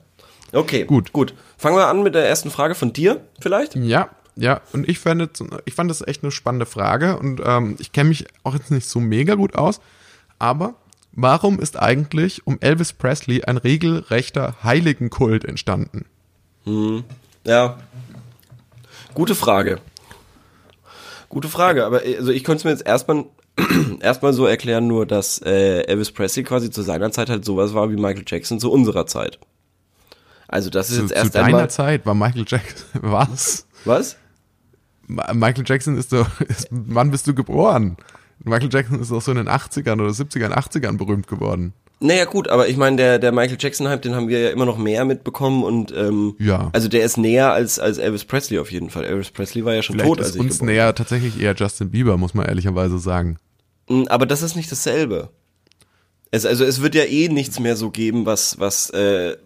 [0.52, 1.12] Okay, Gut.
[1.12, 1.34] gut.
[1.58, 3.76] Fangen wir an mit der ersten Frage von dir, vielleicht?
[3.76, 7.92] Ja, ja, und ich fand, ich fand das echt eine spannende Frage und ähm, ich
[7.92, 9.80] kenne mich auch jetzt nicht so mega gut aus,
[10.38, 10.74] aber
[11.12, 16.06] warum ist eigentlich um Elvis Presley ein regelrechter Heiligenkult entstanden?
[17.44, 17.78] Ja.
[19.14, 19.80] Gute Frage.
[21.28, 23.24] Gute Frage, aber äh, also ich könnte es mir jetzt erstmal
[24.00, 27.90] erstmal so erklären, nur dass äh, Elvis Presley quasi zu seiner Zeit halt sowas war
[27.90, 29.38] wie Michael Jackson zu unserer Zeit.
[30.48, 33.66] Also das ist Zu, jetzt zu erst deiner einmal Zeit war Michael Jackson, was?
[33.84, 34.16] was?
[35.06, 37.96] Michael Jackson ist so, ist, wann bist du geboren?
[38.42, 41.72] Michael Jackson ist auch so in den 80ern oder 70ern, 80ern berühmt geworden.
[42.00, 44.76] Naja gut, aber ich meine, der, der Michael Jackson-Hype, den haben wir ja immer noch
[44.76, 46.68] mehr mitbekommen und ähm, Ja.
[46.72, 49.04] also der ist näher als, als Elvis Presley auf jeden Fall.
[49.04, 51.90] Elvis Presley war ja schon Vielleicht tot, ist als ich uns näher tatsächlich eher Justin
[51.90, 53.38] Bieber, muss man ehrlicherweise sagen.
[53.88, 55.30] Mm, Aber das ist nicht dasselbe.
[56.30, 59.36] Es, also es wird ja eh nichts mehr so geben, was, was äh,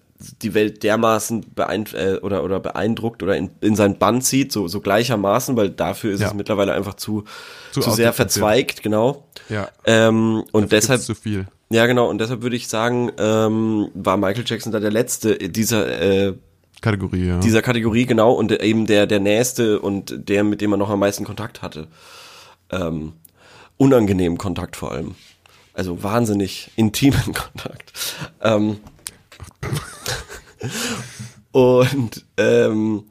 [0.42, 4.66] die Welt dermaßen beein äh, oder, oder beeindruckt oder in, in sein Bann zieht, so,
[4.68, 6.28] so gleichermaßen, weil dafür ist Ja.
[6.28, 7.24] es mittlerweile einfach zu,
[7.72, 9.28] Zu zu, sehr verzweigt, genau.
[9.48, 9.68] Ja.
[9.84, 11.46] Ähm, und deshalb, Gibt's zu viel.
[11.70, 16.00] ja genau, und deshalb würde ich sagen, ähm, war Michael Jackson da der letzte dieser
[16.28, 16.34] äh,
[16.80, 17.38] Kategorie, ja.
[17.40, 21.00] dieser Kategorie, genau, und eben der, der nächste und der, mit dem man noch am
[21.00, 21.88] meisten Kontakt hatte.
[22.70, 23.12] Ähm,
[23.76, 25.14] unangenehmen Kontakt vor allem.
[25.74, 27.92] Also wahnsinnig intimen Kontakt.
[28.42, 28.78] Ähm,
[31.52, 33.04] und ähm,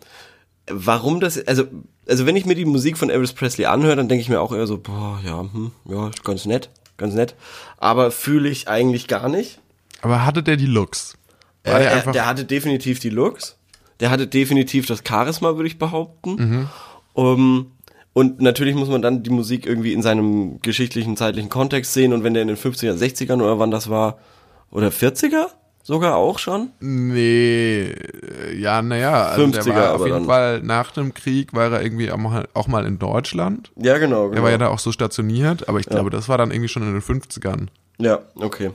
[0.69, 1.65] warum das, also,
[2.07, 4.53] also wenn ich mir die Musik von Elvis Presley anhöre, dann denke ich mir auch
[4.53, 7.35] eher so, boah, ja, hm, ja, ganz nett, ganz nett.
[7.77, 9.59] Aber fühle ich eigentlich gar nicht.
[10.01, 11.17] Aber hatte der die Looks?
[11.63, 13.57] War der er, einfach, der hatte definitiv die Looks.
[13.99, 16.35] Der hatte definitiv das Charisma, würde ich behaupten.
[16.35, 16.69] Mhm.
[17.13, 17.71] Um,
[18.13, 22.13] und natürlich muss man dann die Musik irgendwie in seinem geschichtlichen, zeitlichen Kontext sehen.
[22.13, 24.19] Und wenn der in den 50er, 60ern oder wann das war,
[24.69, 25.47] oder 40er
[25.87, 26.69] sogar auch schon?
[26.81, 27.95] nee,
[28.55, 30.25] ja, naja, also der 50er war auf jeden dann.
[30.25, 33.71] Fall nach dem Krieg war er irgendwie auch mal, in Deutschland.
[33.77, 34.25] Ja, genau.
[34.29, 34.35] genau.
[34.37, 36.83] Er war ja da auch so stationiert, aber ich glaube, das war dann irgendwie schon
[36.83, 37.67] in den 50ern.
[37.99, 38.71] ja, okay.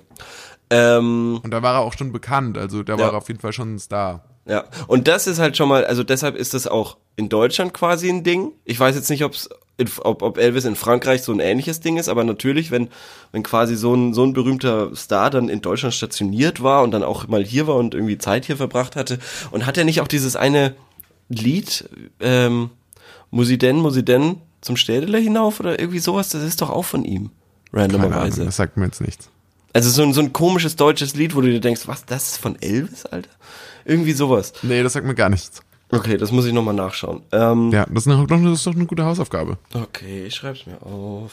[0.71, 2.99] Ähm, Und da war er auch schon bekannt, also da Ja.
[2.99, 4.25] war er auf jeden Fall schon ein Star.
[4.47, 8.09] Ja, und das ist halt schon mal, also deshalb ist das auch in Deutschland quasi
[8.09, 8.53] ein Ding.
[8.65, 9.49] Ich weiß jetzt nicht, ob's
[9.79, 12.89] in, ob, ob Elvis in Frankreich so ein ähnliches Ding ist, aber natürlich, wenn,
[13.33, 17.03] wenn quasi so ein, so ein berühmter Star dann in Deutschland stationiert war und dann
[17.03, 19.19] auch mal hier war und irgendwie Zeit hier verbracht hatte.
[19.51, 20.75] Und hat er nicht auch dieses eine
[21.29, 21.89] Lied,
[22.21, 22.71] ähm,
[23.31, 27.31] Musiden, Musiden zum Städele hinauf oder irgendwie sowas, das ist doch auch von ihm.
[27.73, 28.45] Randomerweise.
[28.45, 29.31] das sagt mir jetzt nichts.
[29.73, 32.37] Also so ein, so ein komisches deutsches Lied, wo du dir denkst, was, das ist
[32.37, 33.31] von Elvis, Alter?
[33.87, 34.53] Irgendwie sowas.
[34.63, 35.63] Nee, das sagt mir gar nichts.
[35.93, 37.23] Okay, das muss ich nochmal nachschauen.
[37.33, 39.59] Ähm, Ja, das ist, eine, das ist doch eine gute Hausaufgabe.
[39.75, 41.33] Okay, ich schreib's mir auf.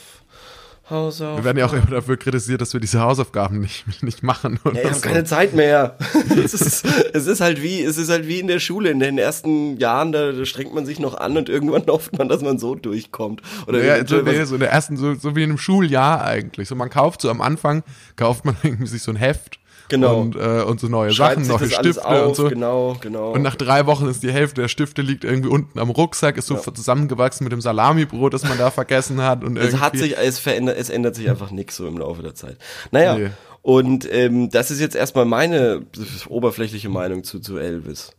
[0.89, 1.37] Hausaufgaben.
[1.37, 4.59] Wir werden ja auch immer dafür kritisiert, dass wir diese Hausaufgaben nicht, nicht machen.
[4.65, 5.01] Oder Ja, ich habe so.
[5.01, 5.95] keine Zeit mehr.
[6.43, 8.89] es, ist, es ist halt wie, es ist halt wie in der Schule.
[8.89, 12.27] In den ersten Jahren, da, da strengt man sich noch an und irgendwann hofft man,
[12.27, 13.41] dass man so durchkommt.
[13.67, 16.67] Oder Ja, so, nee, so in der ersten, so, so wie in einem Schuljahr eigentlich.
[16.67, 17.83] So man kauft so am Anfang,
[18.15, 19.58] kauft man irgendwie sich so ein Heft
[19.89, 20.21] Genau.
[20.21, 22.47] und, äh, und so neue schreibt Sachen, neue Stifte auf, und so.
[22.49, 23.31] genau, genau.
[23.31, 26.47] Und nach drei Wochen ist die Hälfte der Stifte liegt irgendwie unten am Rucksack, ist
[26.47, 29.43] so zusammengewachsen mit dem Salamibrot, das man da vergessen hat.
[29.43, 32.35] Und es hat sich, es verändert, es ändert sich einfach nichts so im Laufe der
[32.35, 32.57] Zeit.
[32.91, 33.29] Naja, Nee.
[33.61, 35.85] und ähm, das ist jetzt erstmal meine
[36.27, 38.11] oberflächliche Meinung zu, zu Elvis.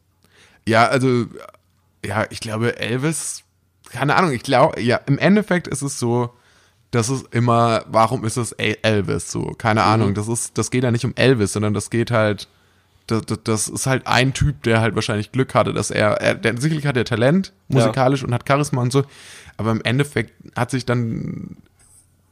[0.67, 1.25] Ja, also,
[2.05, 3.45] ja, ich glaube, Elvis,
[3.91, 6.31] keine Ahnung, ich glaube, ja, im Endeffekt ist es so,
[6.91, 9.55] das ist immer, warum ist es El- Elvis so?
[9.59, 12.49] Keine Ahnung, das ist, das geht ja nicht um Elvis, sondern das geht halt,
[13.07, 16.35] das, das, das ist halt ein Typ, der halt wahrscheinlich Glück hatte, dass er, er
[16.35, 19.05] der, sicherlich hat er Talent, musikalisch und hat Charisma und so,
[19.57, 21.57] aber im Endeffekt hat sich dann,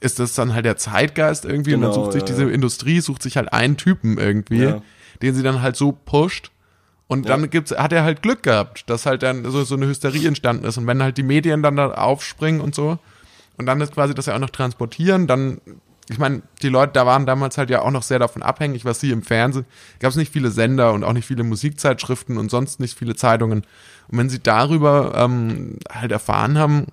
[0.00, 2.48] ist das dann halt der Zeitgeist irgendwie und dann Genau, sucht sich ja, diese ja.
[2.50, 4.82] Industrie, sucht sich halt einen Typen irgendwie, Ja.
[5.22, 6.50] den sie dann halt so pusht
[7.08, 10.26] Und dann gibt's, hat er halt Glück gehabt, dass halt dann so, so eine Hysterie
[10.28, 10.76] entstanden ist.
[10.78, 12.98] Und wenn halt die Medien dann da aufspringen und so,
[13.58, 15.60] und dann ist quasi das ja auch noch transportieren, dann,
[16.08, 19.00] ich meine, die Leute da waren damals halt ja auch noch sehr davon abhängig, was
[19.00, 19.66] sie im Fernsehen,
[20.00, 23.64] gab es nicht viele Sender und auch nicht viele Musikzeitschriften und sonst nicht viele Zeitungen.
[24.08, 26.86] Und wenn sie darüber ähm, halt erfahren haben,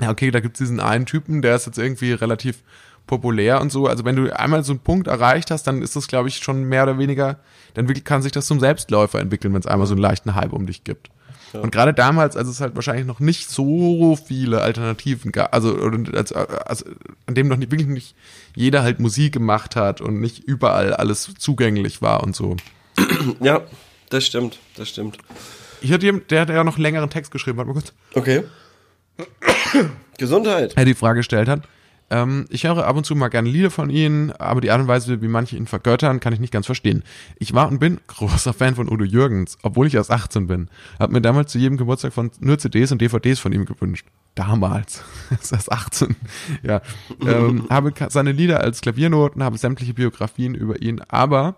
[0.00, 2.62] ja, okay, da gibt's diesen einen Typen, der ist jetzt irgendwie relativ
[3.06, 3.86] populär und so.
[3.86, 6.64] Also wenn du einmal so einen Punkt erreicht hast, dann ist das, glaube ich, schon
[6.64, 7.38] mehr oder weniger,
[7.74, 10.66] dann kann sich das zum Selbstläufer entwickeln, wenn es einmal so einen leichten Hype um
[10.66, 11.10] dich gibt.
[11.62, 15.76] Und gerade damals, als es halt wahrscheinlich noch nicht so viele Alternativen gab, also,
[16.12, 16.84] als, als,
[17.26, 18.14] an dem noch nicht, wirklich nicht
[18.54, 22.56] jeder halt Musik gemacht hat und nicht überall alles zugänglich war und so.
[23.40, 23.62] Ja,
[24.10, 25.18] das stimmt, das stimmt.
[25.80, 27.92] Ich hatte jemand, der hat ja noch längeren Text geschrieben, warte mal kurz.
[28.14, 28.44] Okay.
[30.18, 30.74] Gesundheit.
[30.76, 31.62] er die Frage gestellt hat.
[32.14, 34.86] Ähm, ich höre ab und zu mal gerne Lieder von ihnen, aber die Art und
[34.86, 37.02] Weise, wie manche ihn vergöttern, kann ich nicht ganz verstehen.
[37.40, 40.68] Ich war und bin großer Fan von Udo Jürgens, obwohl ich erst 18 bin.
[41.00, 44.06] Hab mir damals zu jedem Geburtstag von nur CDs und DVDs von ihm gewünscht.
[44.36, 45.02] Damals.
[45.42, 46.14] ist erst 18.
[46.62, 46.82] ja.
[47.26, 51.56] Ähm, habe seine Lieder als Klaviernoten, habe sämtliche Biografien über ihn, aber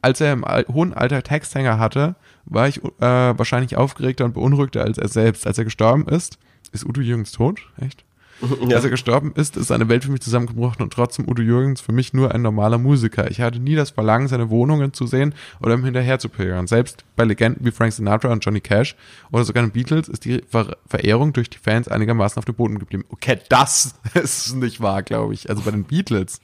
[0.00, 4.96] als er im hohen Alter Texthänger hatte, war ich äh, wahrscheinlich aufgeregter und beunruhigter als
[4.96, 5.46] er selbst.
[5.46, 6.38] Als er gestorben ist,
[6.72, 7.60] ist Udo Jürgens tot?
[7.78, 8.04] Echt?
[8.68, 8.76] Ja.
[8.76, 11.92] Als er gestorben ist, ist eine Welt für mich zusammengebrochen und trotzdem Udo Jürgens für
[11.92, 13.30] mich nur ein normaler Musiker.
[13.30, 16.66] Ich hatte nie das Verlangen, seine Wohnungen zu sehen oder ihm hinterher zu pilgern.
[16.66, 18.96] Selbst bei Legenden wie Frank Sinatra und Johnny Cash
[19.30, 22.78] oder sogar den Beatles ist die Ver Verehrung durch die Fans einigermaßen auf dem Boden
[22.78, 23.04] geblieben.
[23.10, 25.48] Okay, das ist nicht wahr, glaube ich.
[25.50, 26.40] Also bei den Beatles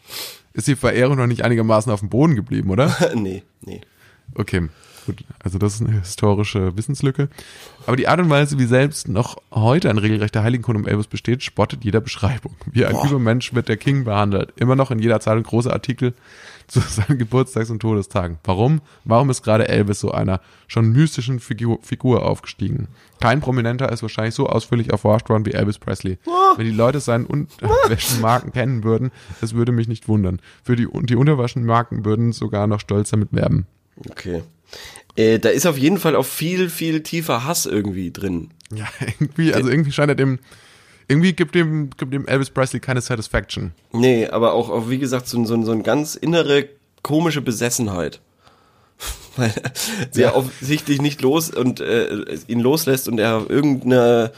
[0.52, 2.94] ist die Verehrung noch nicht einigermaßen auf dem Boden geblieben, oder?
[3.14, 3.80] nee, nee.
[4.34, 4.68] Okay,
[5.16, 5.24] gut.
[5.42, 7.28] Also das ist eine historische Wissenslücke.
[7.86, 11.42] Aber die Art und Weise, wie selbst noch heute ein regelrechter Heiligenkult um Elvis besteht,
[11.42, 12.54] spottet jeder Beschreibung.
[12.70, 13.06] Wie ein Boah.
[13.06, 14.52] Übermensch wird der King behandelt.
[14.56, 16.14] Immer noch in jeder Zeitung große Artikel
[16.68, 18.38] zu seinen Geburtstags- und Todestagen.
[18.44, 18.82] Warum?
[19.04, 22.88] Warum ist gerade Elvis so einer schon mystischen Figur, Figur aufgestiegen?
[23.20, 26.18] Kein Prominenter ist wahrscheinlich so ausführlich erforscht worden wie Elvis Presley.
[26.56, 30.40] Wenn die Leute seinen Unterwäschenmarken kennen würden, das würde mich nicht wundern.
[30.62, 33.66] Für die, die Unterwäschenmarken würden sogar noch stolz damit werben.
[34.10, 34.42] Okay.
[35.16, 38.50] Äh, da ist auf jeden Fall auch viel, viel tiefer Hass irgendwie drin.
[38.74, 38.86] Ja,
[39.20, 40.38] irgendwie, also irgendwie scheint er dem,
[41.08, 43.72] irgendwie gibt dem, gibt dem Elvis Presley keine Satisfaction.
[43.92, 46.68] Nee, aber auch, auch wie gesagt, so, ein- so, ein- so eine ganz innere
[47.02, 48.20] komische Besessenheit.
[49.36, 49.72] Weil er
[50.10, 50.34] sehr Ja.
[50.34, 52.08] offensichtlich nicht los und äh,
[52.48, 54.32] ihn loslässt und er irgendeine,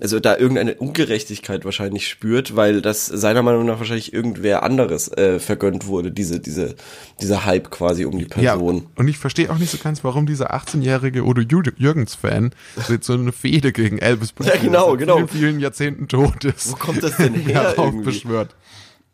[0.00, 5.38] also da irgendeine Ungerechtigkeit wahrscheinlich spürt, weil das seiner Meinung nach wahrscheinlich irgendwer anderes äh,
[5.38, 6.74] vergönnt wurde, diese, diese,
[7.20, 8.76] dieser Hype quasi um die Person.
[8.76, 12.52] Ja, und ich verstehe auch nicht so ganz, warum dieser 18-jährige Udo Jür- Jürgens-Fan
[12.86, 15.16] so jetzt so eine Fehde gegen Elvis Presley, Ja, genau, genau.
[15.16, 16.72] vielen, vielen Jahrzehnten tot ist.
[16.72, 18.54] Wo kommt das denn her Darauf beschwört.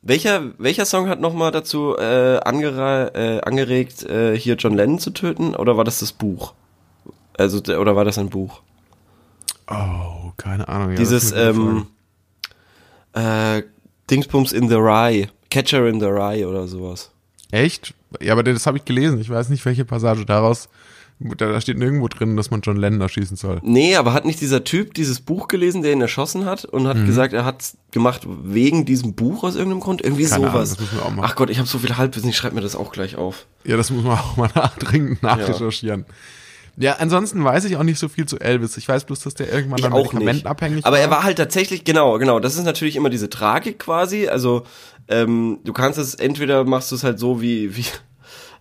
[0.03, 5.11] Welcher, welcher Song hat nochmal dazu äh, angera äh, angeregt, äh, hier John Lennon zu
[5.11, 5.55] töten?
[5.55, 6.55] Oder war das das Buch?
[7.37, 8.63] Also, der- oder war das ein Buch?
[9.71, 9.75] Oh,
[10.43, 10.91] keine Ahnung.
[10.91, 11.87] Ja, Dieses, ähm,
[13.13, 13.63] äh,
[14.11, 17.11] Dingsbums in the Rye, Catcher in the Rye oder sowas.
[17.51, 17.95] Echt?
[18.21, 19.21] Ja, aber das habe ich gelesen.
[19.21, 20.69] Ich weiß nicht, welche Passage daraus.
[21.37, 23.61] Da, steht nirgendwo drin, dass man John Lennon erschießen soll.
[23.63, 26.89] Nee, aber hat nicht dieser Typ dieses Buch gelesen, der ihn erschossen hat und Mhm.
[26.89, 30.01] hat gesagt, er hat's gemacht wegen diesem Buch aus irgendeinem Grund?
[30.01, 30.71] Irgendwie Keine Ahnung, sowas.
[30.71, 31.29] das müssen wir auch machen.
[31.31, 33.47] Ach Gott, ich habe so viel Halbwissen, ich schreibe mir das auch gleich auf.
[33.65, 36.07] Ja, das muss man auch mal nach, dringend nachrecherchieren.
[36.09, 36.15] Ja.
[36.99, 38.77] Ansonsten weiß ich auch nicht so viel zu Elvis.
[38.79, 42.19] Ich weiß bloß, dass der irgendwann Ich dann medikamentenabhängig Aber er war halt tatsächlich, genau,
[42.19, 42.41] genau.
[42.41, 44.29] Das ist natürlich immer diese Tragik quasi.
[44.29, 44.65] Also,
[45.09, 47.85] ähm, du kannst es, entweder machst du es halt so wie, wie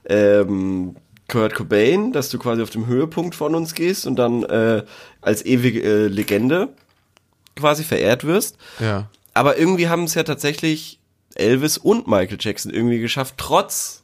[0.10, 0.95] ähm,
[1.29, 4.84] Kurt Cobain, dass du quasi auf dem Höhepunkt von uns gehst und dann äh,
[5.21, 6.69] als ewige äh, Legende
[7.55, 8.58] quasi verehrt wirst.
[8.79, 9.10] Ja.
[9.34, 10.99] Aber irgendwie haben es ja tatsächlich
[11.36, 14.03] Elvis und Michael Jackson irgendwie geschafft, trotz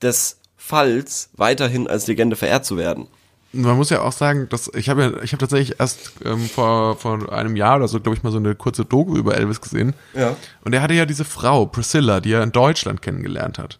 [0.00, 3.08] des Falls weiterhin als Legende verehrt zu werden.
[3.56, 6.96] Man muss ja auch sagen, dass ich habe ja, ich habe tatsächlich erst ähm, vor,
[6.96, 9.94] vor einem Jahr oder so, glaube ich, mal so eine kurze Doku über Elvis gesehen.
[10.14, 10.36] Ja.
[10.64, 13.78] Und er hatte ja diese Frau, Priscilla, die er in Deutschland kennengelernt hat.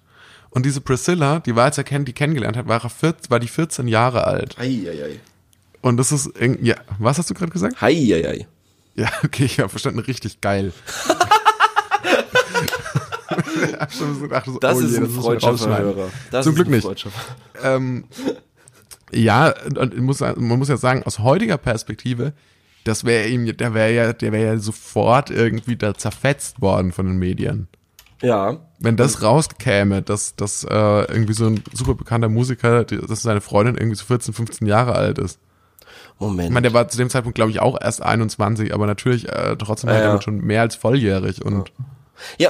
[0.50, 3.40] Und diese Priscilla, die war, als er kennt, die kennengelernt hat, war, er 14, war
[3.40, 4.58] die 14 Jahre alt.
[4.58, 5.20] Eieiei.
[5.82, 7.80] Und das ist irgendwie, ja, was hast du gerade gesagt?
[7.80, 8.46] Heieiei.
[8.94, 10.72] Ja, okay, ich habe verstanden, richtig geil.
[13.90, 16.10] Schon so gedacht, so, Das oh ist je, ein müssen wir freudscher.
[16.30, 17.06] Das Zum ist Glück ein nicht.
[17.62, 18.04] Ähm,
[19.16, 19.54] ja,
[19.96, 22.32] muss, man muss ja sagen, aus heutiger Perspektive,
[22.84, 27.06] das wäre ihm, der wäre ja, der wäre ja sofort irgendwie da zerfetzt worden von
[27.06, 27.68] den Medien.
[28.22, 28.58] Ja.
[28.78, 33.40] Wenn das rauskäme, dass, dass äh, irgendwie so ein super bekannter Musiker, die- dass seine
[33.40, 35.38] Freundin irgendwie so 14, 15 Jahre alt ist.
[36.18, 36.48] Moment.
[36.48, 39.56] Ich meine, der war zu dem Zeitpunkt, glaube ich, auch erst 21, aber natürlich äh,
[39.58, 40.06] trotzdem Ja, ja.
[40.06, 41.84] damit schon mehr als volljährig und Ja,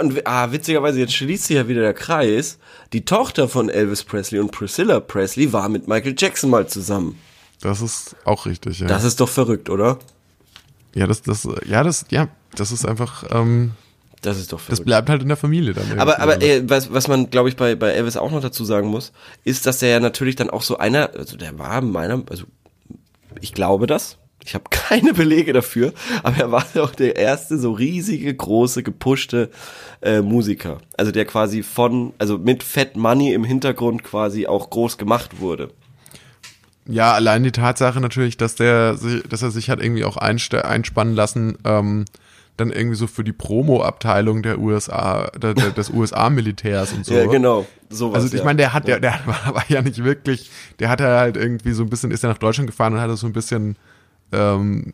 [0.00, 2.58] und ah, witzigerweise, jetzt schließt sich ja wieder der Kreis.
[2.92, 7.18] Die Tochter von Elvis Presley und Priscilla Presley war mit Michael Jackson mal zusammen.
[7.60, 8.86] Das ist auch richtig, ja.
[8.86, 9.98] Das ist doch verrückt, oder?
[10.94, 13.72] ja, das, das, ja, das, ja, das ist einfach, ähm,
[14.22, 14.84] Das ist doch das verrückt.
[14.86, 15.98] bleibt halt in der Familie dann.
[15.98, 18.88] aber aber äh, was, was man, glaube ich, bei, bei Elvis auch noch dazu sagen
[18.88, 19.12] muss,
[19.44, 22.44] ist, dass der ja natürlich dann auch so einer, also der war meiner, also
[23.40, 24.16] ich glaube das,
[24.46, 25.92] ich habe keine Belege dafür,
[26.22, 29.50] aber er war doch der erste so riesige, große, gepushte
[30.00, 30.78] äh, Musiker.
[30.96, 35.70] Also der quasi von, also mit Fat Money im Hintergrund quasi auch groß gemacht wurde.
[36.88, 38.96] Ja, allein die Tatsache natürlich, dass der,
[39.28, 42.04] dass er sich hat irgendwie auch einspannen lassen, ähm,
[42.56, 47.14] dann irgendwie so für die Promo-Abteilung der USA, der, der, des USA-Militärs und so.
[47.14, 47.66] Ja, genau.
[47.90, 48.44] Sowas, Also ich ja.
[48.44, 51.82] meine, der hat, der, der war, ja nicht wirklich, der hat ja halt irgendwie so
[51.82, 53.76] ein bisschen, ist ja nach Deutschland gefahren und hatte so ein bisschen,
[54.32, 54.92] ähm,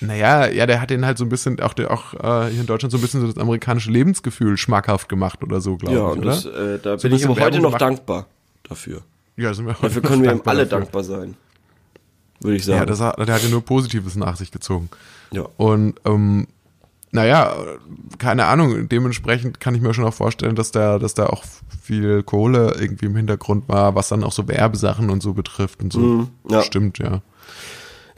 [0.00, 2.66] naja, ja, der hat den halt so ein bisschen, auch, der, auch äh, hier in
[2.66, 6.20] Deutschland so ein bisschen so das amerikanische Lebensgefühl schmackhaft gemacht oder so, glaube ja, ich,
[6.22, 7.82] das, äh, da So bin ich ihm heute Werbung noch gemacht.
[7.82, 8.26] dankbar
[8.68, 9.02] dafür.
[9.36, 10.78] ja, sind wir Dafür können wir ihm alle dafür.
[10.80, 11.36] dankbar sein.
[12.40, 12.78] Würde ich sagen.
[12.78, 14.88] Ja, das hat, der hat ja nur Positives nach sich gezogen.
[15.32, 15.44] ja.
[15.58, 16.46] Und ähm,
[17.12, 17.52] naja,
[18.18, 21.42] keine Ahnung, dementsprechend kann ich mir schon auch vorstellen, dass da, dass da auch
[21.82, 25.92] viel Kohle irgendwie im Hintergrund war, was dann auch so Werbesachen und so betrifft und
[25.92, 25.98] so.
[25.98, 26.62] Mhm, ja.
[26.62, 27.20] Stimmt, ja.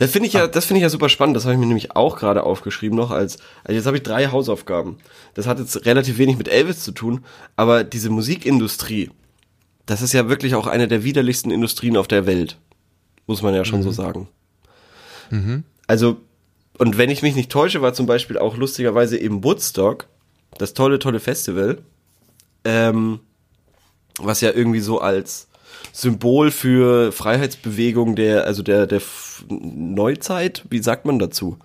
[0.03, 1.36] Das finde ich ja, das finde ich ja super spannend.
[1.36, 4.26] Das habe ich mir nämlich auch gerade aufgeschrieben noch als, also jetzt habe ich drei
[4.26, 4.98] Hausaufgaben.
[5.34, 7.24] Das hat jetzt relativ wenig mit Elvis zu tun,
[7.55, 9.12] aber diese Musikindustrie,
[9.86, 12.59] das ist ja wirklich auch eine der widerlichsten Industrien auf der Welt.
[13.28, 14.26] Muss man ja schon so sagen.
[15.86, 16.16] Also,
[16.78, 20.09] und wenn ich mich nicht täusche, war zum Beispiel auch lustigerweise eben Woodstock,
[20.59, 21.78] das tolle, tolle Festival,
[22.64, 23.20] ähm,
[24.18, 25.46] was ja irgendwie so als
[25.93, 29.01] Symbol für Freiheitsbewegung der, also der, der
[29.49, 31.59] Neuzeit, wie sagt man dazu?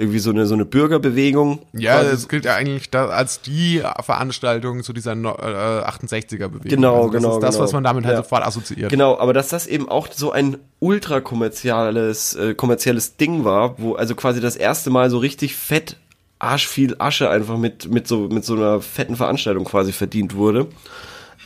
[0.00, 1.58] Irgendwie so eine, so eine Bürgerbewegung.
[1.72, 2.10] Ja, quasi.
[2.12, 6.68] das gilt ja eigentlich da als die Veranstaltung zu dieser no- äh, 68er-Bewegung.
[6.70, 7.64] Genau, also das genau, Ist das, genau.
[7.64, 8.22] was man damit halt Ja.
[8.22, 8.90] sofort assoziiert.
[8.90, 13.94] Genau, aber dass das eben auch so ein ultra kommerzielles, äh, kommerzielles Ding war, wo
[13.96, 15.96] also quasi das erste Mal so richtig fett
[16.38, 20.68] Arsch viel Asche einfach mit, mit so, mit so einer fetten Veranstaltung quasi verdient wurde.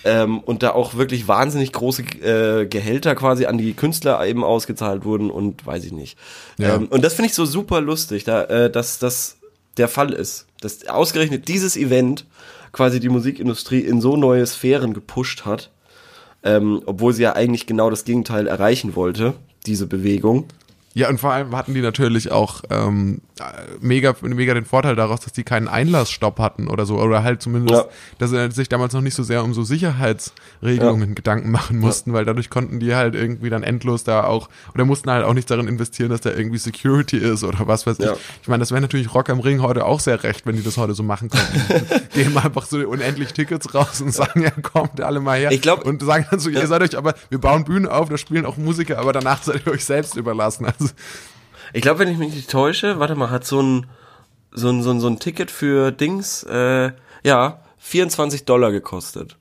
[0.04, 5.04] Ähm, und da auch wirklich wahnsinnig große äh, Gehälter quasi an die Künstler eben ausgezahlt
[5.04, 6.18] wurden und weiß ich nicht.
[6.58, 6.74] Ja.
[6.74, 9.36] Ähm, und das finde ich so super lustig, da, äh, dass das
[9.76, 10.46] der Fall ist.
[10.60, 12.26] Dass ausgerechnet dieses Event
[12.72, 15.70] quasi die Musikindustrie in so neue Sphären gepusht hat
[16.42, 19.34] ähm, obwohl sie ja eigentlich genau das Gegenteil erreichen wollte,
[19.66, 20.46] diese Bewegung.
[20.94, 23.42] Ja, und vor allem hatten die natürlich auch ähm, äh,
[23.80, 26.98] mega, mega den Vorteil daraus, dass die keinen Einlassstopp hatten oder so.
[27.00, 27.88] Oder halt zumindest, Ja.
[28.18, 32.24] dass sie sich damals noch nicht so sehr um so Sicherheitsregelungen Gedanken machen mussten, weil
[32.24, 35.68] dadurch konnten die halt irgendwie dann endlos da auch, oder mussten halt auch nicht darin
[35.68, 38.12] investieren, dass da irgendwie Security ist oder was weiß Ja.
[38.12, 38.18] ich.
[38.42, 40.76] Ich meine, das wäre natürlich Rock am Ring heute auch sehr recht, wenn die das
[40.76, 41.86] heute so machen könnten.
[42.14, 45.52] Geben einfach so unendlich Tickets raus und sagen, ja, kommt alle mal her.
[45.52, 48.18] Ich glaub- und sagen dann so, ihr seid euch aber, wir bauen Bühnen auf, da
[48.18, 50.66] spielen auch Musiker, aber danach seid ihr euch selbst überlassen.
[50.66, 50.81] Also,
[51.74, 53.86] Ich glaube, wenn ich mich nicht täusche, warte mal, hat so ein
[54.52, 56.92] so ein, so ein, so ein Ticket für Dings, äh,
[57.24, 59.36] ja, 24 Dollar gekostet.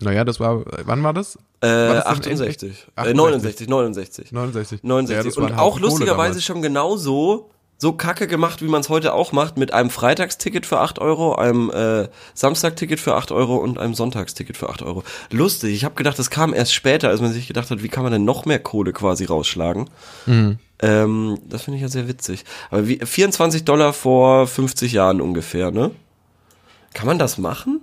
[0.00, 1.36] Naja, das war, wann war das?
[1.60, 2.70] Äh, War das denn 68.
[2.70, 3.08] echt?
[3.08, 4.30] Äh, 69, 69.
[4.30, 4.84] 69.
[4.84, 5.36] 69.
[5.36, 6.44] Ja, und auch lustigerweise damals.
[6.44, 6.96] schon genau
[7.80, 11.36] so, kacke gemacht, wie man es heute auch macht, mit einem Freitagsticket für 8 Euro,
[11.36, 15.04] einem äh, Samstagticket für 8 Euro und einem Sonntagsticket für 8 Euro.
[15.30, 18.02] Lustig, ich habe gedacht, das kam erst später, als man sich gedacht hat, wie kann
[18.02, 19.88] man denn noch mehr Kohle quasi rausschlagen.
[20.26, 20.58] Mhm.
[20.80, 22.44] Ähm, das finde ich ja sehr witzig.
[22.70, 25.92] Aber wie, 24 Dollar vor 50 Jahren ungefähr, ne?
[26.94, 27.80] Kann man das machen?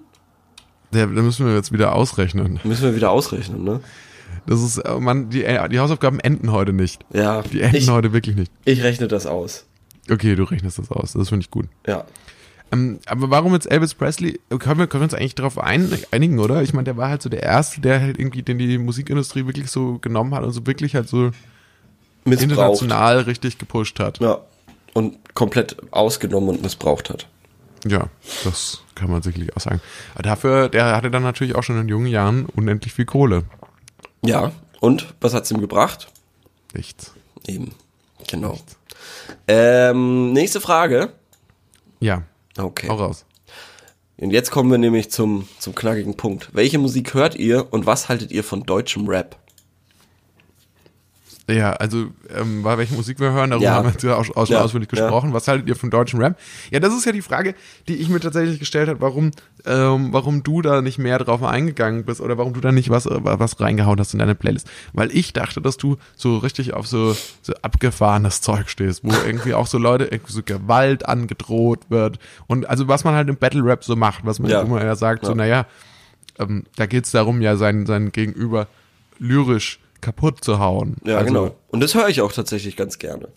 [0.94, 2.60] Ja, da müssen wir jetzt wieder ausrechnen.
[2.64, 3.80] Müssen wir wieder ausrechnen, ne?
[4.46, 7.06] Das ist, äh, man, die, äh, die Hausaufgaben enden heute nicht.
[7.14, 8.52] Ja, Die enden ich, heute wirklich nicht.
[8.66, 9.66] ich rechne das aus.
[10.10, 11.14] Okay, du rechnest das aus.
[11.14, 11.68] Das finde ich gut.
[11.88, 12.06] Ja.
[12.72, 14.40] Ähm, aber warum jetzt Elvis Presley?
[14.50, 16.62] Können wir, können wir uns eigentlich darauf ein, einigen, oder?
[16.64, 19.70] Ich meine, der war halt so der Erste, der halt irgendwie, den die Musikindustrie wirklich
[19.70, 21.32] so genommen hat und so wirklich halt so
[22.24, 22.44] Missbraucht.
[22.44, 24.20] international richtig gepusht hat.
[24.20, 24.40] Ja.
[24.94, 27.28] Und komplett ausgenommen und missbraucht hat.
[27.86, 28.10] Ja,
[28.44, 29.82] das kann man sicherlich auch sagen.
[30.14, 33.44] Aber dafür, der hatte dann natürlich auch schon in jungen Jahren unendlich viel Kohle.
[34.24, 34.52] Ja.
[34.80, 36.08] Und was hat's ihm gebracht?
[36.74, 37.14] Nichts.
[37.46, 37.74] Eben.
[38.28, 38.60] Genau.
[39.48, 41.14] Ähm, nächste Frage.
[42.00, 42.24] Ja,
[42.58, 42.90] Okay.
[42.90, 43.26] auch raus.
[44.18, 46.50] Und jetzt kommen wir nämlich zum, zum knackigen Punkt.
[46.54, 49.38] Welche Musik hört ihr und was haltet ihr von deutschem Rap?
[51.48, 53.74] Ja, also ähm, bei welche Musik wir hören, darüber Ja.
[53.76, 55.00] haben wir ja auch, auch schon Ja, ausführlich ja.
[55.00, 55.32] gesprochen.
[55.32, 56.40] Was haltet ihr von deutschem Rap?
[56.72, 57.54] Ja, das ist ja die Frage,
[57.88, 59.30] die ich mir tatsächlich gestellt habe, warum,
[59.64, 63.06] ähm, warum du da nicht mehr drauf eingegangen bist oder warum du da nicht was,
[63.06, 64.68] äh, was reingehauen hast in deine Playlist.
[64.94, 69.54] Weil ich dachte, dass du so richtig auf so, so abgefahrenes Zeug stehst, wo irgendwie
[69.54, 72.18] auch so Leute, irgendwie so Gewalt angedroht wird.
[72.48, 74.62] Und also was man halt im Battle Rap so macht, was man Ja.
[74.62, 75.36] immer ja sagt, so, Ja.
[75.38, 75.66] naja,
[76.40, 78.66] ähm, da geht's darum, ja, sein, sein Gegenüber
[79.20, 80.98] lyrisch kaputt zu hauen.
[81.06, 81.56] Ja, also, genau.
[81.70, 83.30] Und das höre ich auch tatsächlich ganz gerne.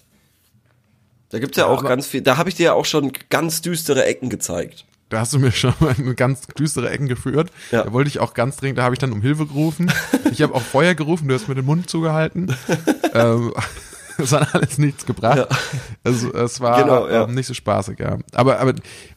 [1.30, 3.60] Da gibt's ja, auch aber- ganz viel, da habe ich dir ja auch schon ganz
[3.60, 4.84] düstere Ecken gezeigt.
[5.10, 7.50] Da hast du mir schon mal in ganz düstere Ecken geführt.
[7.70, 7.84] Ja.
[7.84, 9.90] Da wollte ich auch ganz dringend, da habe ich dann um Hilfe gerufen.
[10.30, 12.54] Ich habe auch Feuer gerufen, du hast mir den Mund zugehalten.
[13.14, 13.54] ähm,
[14.18, 15.38] das hat alles nichts gebracht.
[15.38, 15.48] Ja.
[16.04, 17.26] Also es war Genau, ja.
[17.26, 18.18] nicht so spaßig, ja.
[18.34, 18.74] Aber, aber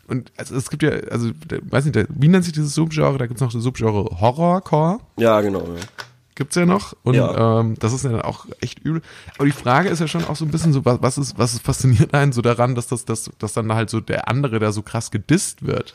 [0.07, 1.31] und also, es gibt ja, also
[1.61, 3.17] weiß nicht, wie nennt sich dieses Subgenre?
[3.17, 4.99] Da gibt's noch das Subgenre Horrorcore.
[5.17, 5.61] Ja, genau.
[5.61, 5.81] Ja.
[6.35, 6.95] Gibt's ja noch.
[7.03, 7.59] Und Ja.
[7.59, 9.01] ähm, das ist ja dann auch echt übel.
[9.35, 11.53] Aber die Frage ist ja schon auch so ein bisschen so, was, was ist, was
[11.53, 14.71] ist fasziniert einen so daran, dass das, dass, dass dann halt so der andere da
[14.71, 15.93] so krass gedisst wird.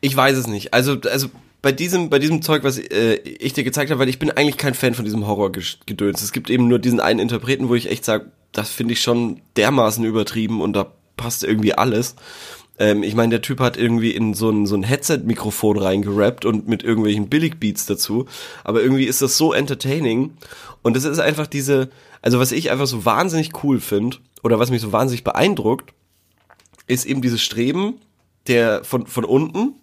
[0.00, 0.72] Ich weiß es nicht.
[0.72, 1.28] Also, also
[1.62, 4.56] bei diesem, bei diesem Zeug, was äh, ich dir gezeigt habe, weil ich bin eigentlich
[4.56, 6.22] kein Fan von diesem Horrorgedöns.
[6.22, 9.40] Es gibt eben nur diesen einen Interpreten, wo ich echt sage, das finde ich schon
[9.56, 12.16] dermaßen übertrieben und da passt irgendwie alles.
[12.82, 16.66] Ähm, ich meine, der Typ hat irgendwie in so ein, so ein Headset-Mikrofon reingerappt und
[16.66, 18.26] mit irgendwelchen Billig-Beats dazu.
[18.64, 20.32] Aber irgendwie ist das so entertaining.
[20.82, 21.90] Und das ist einfach diese,
[22.22, 25.94] also was ich einfach so wahnsinnig cool finde, oder was mich so wahnsinnig beeindruckt,
[26.88, 27.94] ist eben dieses Streben
[28.48, 29.74] der von, von unten,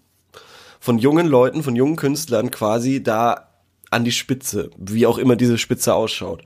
[0.81, 3.47] von jungen Leuten, von jungen Künstlern quasi da
[3.91, 6.43] an die Spitze, wie auch immer diese Spitze ausschaut.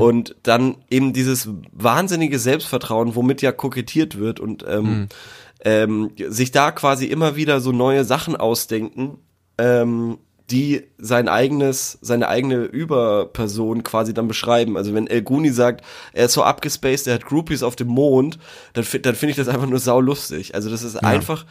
[0.00, 5.08] Und dann eben dieses wahnsinnige Selbstvertrauen, womit ja kokettiert wird und ähm,
[5.64, 9.18] ähm, sich da quasi immer wieder so neue Sachen ausdenken,
[9.58, 10.18] ähm,
[10.50, 14.76] die sein eigenes, seine eigene Überperson quasi dann beschreiben.
[14.76, 18.38] Also wenn El Guni sagt, er ist so abgespaced, er hat Groupies auf dem Mond,
[18.74, 20.54] dann, dann finde ich das einfach nur saulustig.
[20.54, 21.46] Also das ist einfach,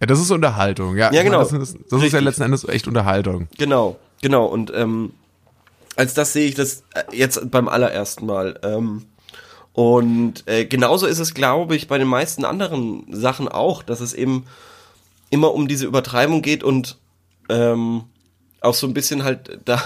[0.00, 1.10] Ja, das ist Unterhaltung, ja.
[1.10, 1.38] Ja, Ich meine, genau.
[1.38, 3.48] Das, ist, das ist ja letzten Endes echt Unterhaltung.
[3.56, 4.44] Genau, genau.
[4.44, 5.14] Und ähm,
[5.96, 8.60] als das sehe ich das jetzt beim allerersten Mal.
[8.62, 9.06] Ähm,
[9.78, 14.12] und äh, genauso ist es, glaube ich, bei den meisten anderen Sachen auch, dass es
[14.12, 14.44] eben
[15.30, 16.98] immer um diese Übertreibung geht und
[17.48, 18.02] ähm,
[18.60, 19.80] auch so ein bisschen halt da,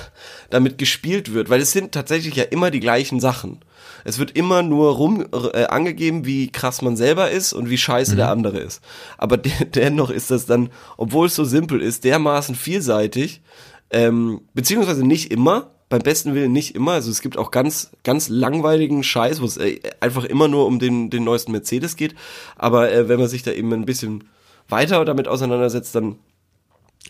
[0.48, 3.60] damit gespielt wird, weil es sind tatsächlich ja immer die gleichen Sachen.
[4.02, 8.16] Es wird immer nur rum äh, angegeben, wie krass man selber ist und wie scheiße
[8.16, 8.80] der andere ist.
[9.18, 13.42] Aber de dennoch ist das dann, obwohl es so simpel ist, dermaßen vielseitig,
[13.90, 16.92] ähm, beziehungsweise nicht immer, beim besten Willen nicht immer.
[16.92, 20.78] Also es gibt auch ganz, ganz langweiligen Scheiß, wo es äh, einfach immer nur um
[20.78, 22.14] den, den neuesten Mercedes geht.
[22.56, 24.24] Aber äh, wenn man sich da eben ein bisschen
[24.70, 26.16] weiter damit auseinandersetzt, dann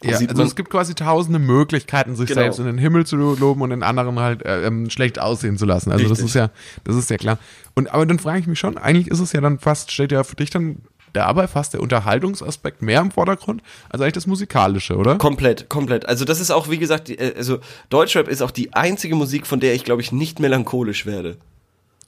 [0.02, 2.40] Ja, also es gibt quasi tausende Möglichkeiten, sich Genau.
[2.40, 5.64] selbst in den Himmel zu loben und den anderen halt äh, ähm, schlecht aussehen zu
[5.64, 5.92] lassen.
[5.92, 6.26] Also das Richtig.
[6.30, 6.50] ist ja,
[6.82, 7.38] das ist ja klar.
[7.74, 10.24] Und aber dann frage ich mich schon, eigentlich ist es ja dann fast, steht ja
[10.24, 10.78] für dich dann
[11.12, 15.18] dabei fast der Unterhaltungsaspekt mehr im Vordergrund als eigentlich das Musikalische, oder?
[15.18, 16.06] Komplett, komplett.
[16.06, 17.58] Also das ist auch, wie gesagt, die, äh, also
[17.90, 21.36] Deutschrap ist auch die einzige Musik, von der ich, glaube ich, nicht melancholisch werde.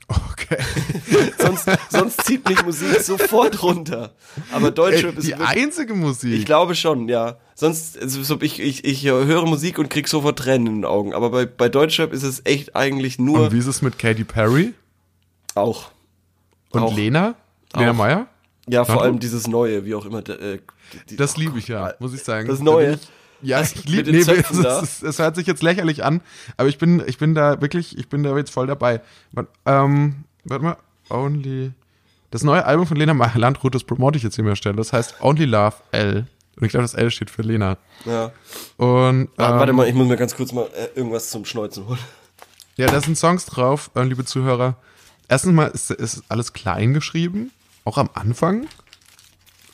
[0.09, 0.59] Okay.
[1.38, 4.12] Sonst, sonst zieht mich Musik sofort runter.
[4.52, 6.34] Aber Deutschrap ist die wirklich, einzige Musik.
[6.34, 7.36] ich glaube schon, ja.
[7.55, 11.14] Sonst, also, so, ich, ich, ich höre Musik und krieg sofort Tränen in den Augen.
[11.14, 14.24] Aber bei, bei Deutschrap ist es echt eigentlich nur und wie ist es mit Katy
[14.24, 14.74] Perry
[15.55, 15.90] auch.
[16.70, 16.96] und Auch.
[16.96, 17.34] Lena?
[17.74, 17.92] Lena.
[17.92, 18.26] Meyer?
[18.68, 20.26] Ja, vor allem dieses Neue, wie auch immer.
[20.28, 20.58] Äh,
[21.10, 22.48] die, Das liebe ich ja, muss ich sagen.
[22.48, 22.98] Das Da Neue?
[23.42, 26.22] ja, ich liebe, nee, es, es, es hört sich jetzt lächerlich an,
[26.56, 29.00] aber ich bin, ich bin da wirklich, ich bin da jetzt voll dabei.
[29.32, 30.76] Warte, ähm, warte mal,
[31.10, 31.72] Only,
[32.30, 35.20] das neue Album von Lena Landrut, das promote ich jetzt hier mehr Stelle, das heißt
[35.20, 36.26] Only Love L.
[36.56, 37.78] Und ich glaube, das L steht für Lena.
[38.04, 38.32] ja.
[38.76, 41.86] Und, Warte, ähm, warte mal, ich muss mir ganz kurz mal äh, irgendwas zum Schneuzen
[41.86, 41.98] holen.
[42.76, 44.76] Ja, da sind Songs drauf, äh, liebe Zuhörer.
[45.28, 47.50] Erstens mal ist, ist alles klein geschrieben,
[47.85, 48.66] auch am Anfang.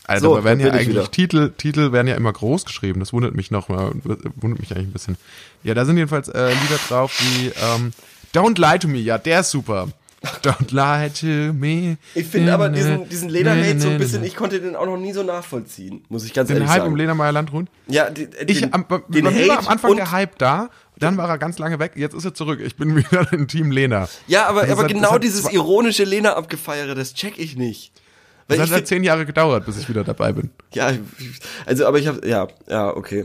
[0.04, 1.08] Also So, da werden ja eigentlich.
[1.08, 2.98] Titel, Titel werden ja immer groß geschrieben.
[3.00, 3.92] Das wundert mich noch mal,
[4.36, 5.16] wundert mich eigentlich ein bisschen.
[5.62, 7.92] Ja, da sind jedenfalls äh, Lieder drauf wie ähm,
[8.34, 8.98] Don't Lie to Me.
[8.98, 9.88] Ja, der ist super.
[10.42, 11.96] Don't lie to me.
[12.14, 15.14] Ich finde aber diesen, diesen Ledermate so ein bisschen, ich konnte den auch noch nie
[15.14, 16.90] so nachvollziehen, muss ich ganz Den ehrlich Hype sagen.
[16.92, 17.68] um Lena Meyer Landrun.
[17.86, 20.68] Ja, die, Ich, den, am, bei den mir war am Hate Anfang der Hype da,
[20.98, 22.60] dann war er ganz lange weg, jetzt ist er zurück.
[22.62, 24.10] Ich bin wieder im Team Lena.
[24.26, 27.90] Ja, aber, Das aber hat- genau dieses ironische Lena abgefeiere, das check ich nicht.
[28.50, 30.50] Weil Das hat halt find, zehn Jahre gedauert, bis ich wieder dabei bin.
[30.74, 30.92] ja,
[31.66, 33.24] also aber ich habe ja, ja, okay.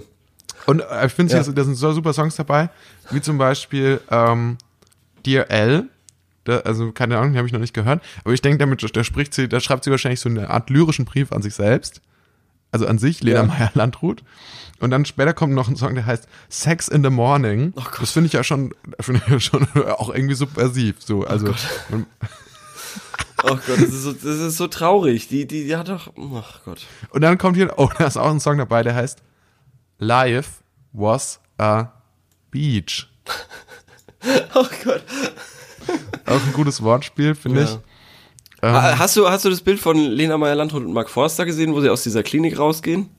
[0.65, 1.43] Und äh, ich finde, Ja.
[1.43, 2.69] da sind so super Songs dabei,
[3.11, 4.57] wie zum Beispiel ähm,
[5.26, 5.89] Dear L.
[6.45, 8.01] Da, also keine Ahnung, die habe ich noch nicht gehört.
[8.23, 11.03] Aber ich denke, damit, da spricht sie, da schreibt sie wahrscheinlich so eine Art lyrischen
[11.05, 12.01] Brief an sich selbst.
[12.71, 13.45] also an sich, Lena Ja.
[13.45, 14.23] Meyer-Landrut.
[14.80, 17.73] Und dann später kommt noch ein Song, der heißt Sex in the Morning.
[17.78, 19.65] Oh das finde ich ja schon, finde ich ja schon
[19.97, 20.97] auch irgendwie subversiv.
[20.99, 21.53] So, also
[21.89, 22.05] man,
[23.48, 25.28] Oh Gott, das ist so, das ist so traurig.
[25.28, 26.86] Die, die, die hat doch, ach Gott.
[27.12, 29.22] und dann kommt hier, oh, da ist auch ein Song dabei, der heißt
[30.00, 31.91] Life was a
[32.52, 33.08] beach.
[34.56, 35.04] Oh Gott.
[36.26, 37.66] Auch ein gutes Wortspiel, finde Ja.
[37.66, 37.78] ich.
[38.64, 41.74] Ähm, Ha- Hast du, hast du das Bild von Lena Meyer-Landrut und Mark Forster gesehen,
[41.76, 43.10] wo sie aus dieser Klinik rausgehen?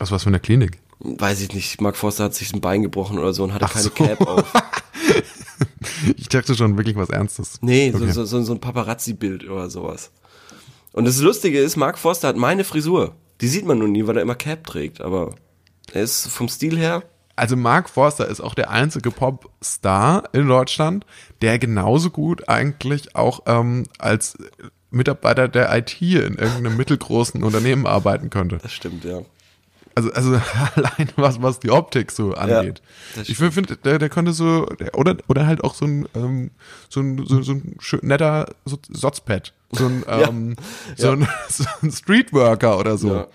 [0.00, 0.80] aus was für eine Klinik?
[0.98, 1.80] Weiß ich nicht.
[1.80, 3.90] Mark Forster hat sich ein Bein gebrochen oder so und hatte Ach keine so.
[3.90, 4.52] Cap auf.
[6.16, 7.58] Ich dachte schon wirklich was Ernstes.
[7.60, 8.10] Nee, Okay.
[8.12, 10.10] so, so, so ein Paparazzi-Bild oder sowas.
[10.92, 13.14] Und das Lustige ist, Mark Forster hat meine Frisur.
[13.40, 15.34] Die sieht man nur nie, weil er immer Cap trägt, aber
[15.92, 17.04] er ist vom Stil her.
[17.36, 21.06] Also Mark Forster ist auch der einzige Popstar in Deutschland,
[21.40, 24.36] der genauso gut eigentlich auch ähm, als
[24.90, 28.58] Mitarbeiter der IT in irgendeinem mittelgroßen Unternehmen arbeiten könnte.
[28.60, 29.20] Das stimmt, ja.
[29.98, 30.40] Also, also
[30.76, 32.82] allein was, was die Optik so angeht.
[33.16, 36.52] das ich finde, der, der konnte so, der, oder, oder halt auch so ein, ähm,
[36.88, 39.52] so ein, so, so ein schön, netter so, Sotzpad.
[39.72, 40.56] So ein, ähm,
[40.96, 43.12] so, ein, so ein Streetworker oder so.
[43.12, 43.26] ja.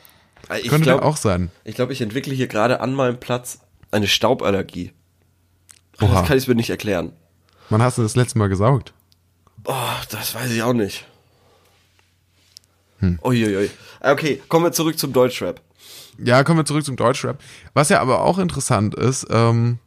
[0.58, 1.52] Ich Könnte der glaube, auch sein.
[1.66, 3.60] ich, glaub, ich entwickle hier gerade an meinem Platz
[3.92, 4.94] eine Stauballergie.
[6.02, 6.14] Oha.
[6.14, 7.12] Das kann ich mir nicht erklären.
[7.70, 8.94] Wann hast du das letzte Mal gesaugt?
[9.66, 9.74] Oh,
[10.12, 11.06] das weiß ich auch nicht.
[13.00, 13.20] Hm.
[13.22, 13.70] Uiuiui.
[14.00, 15.62] Okay, kommen wir zurück zum Deutschrap.
[16.18, 17.40] Ja, kommen wir zurück zum Deutschrap.
[17.74, 19.80] Was ja aber auch interessant ist, ähm,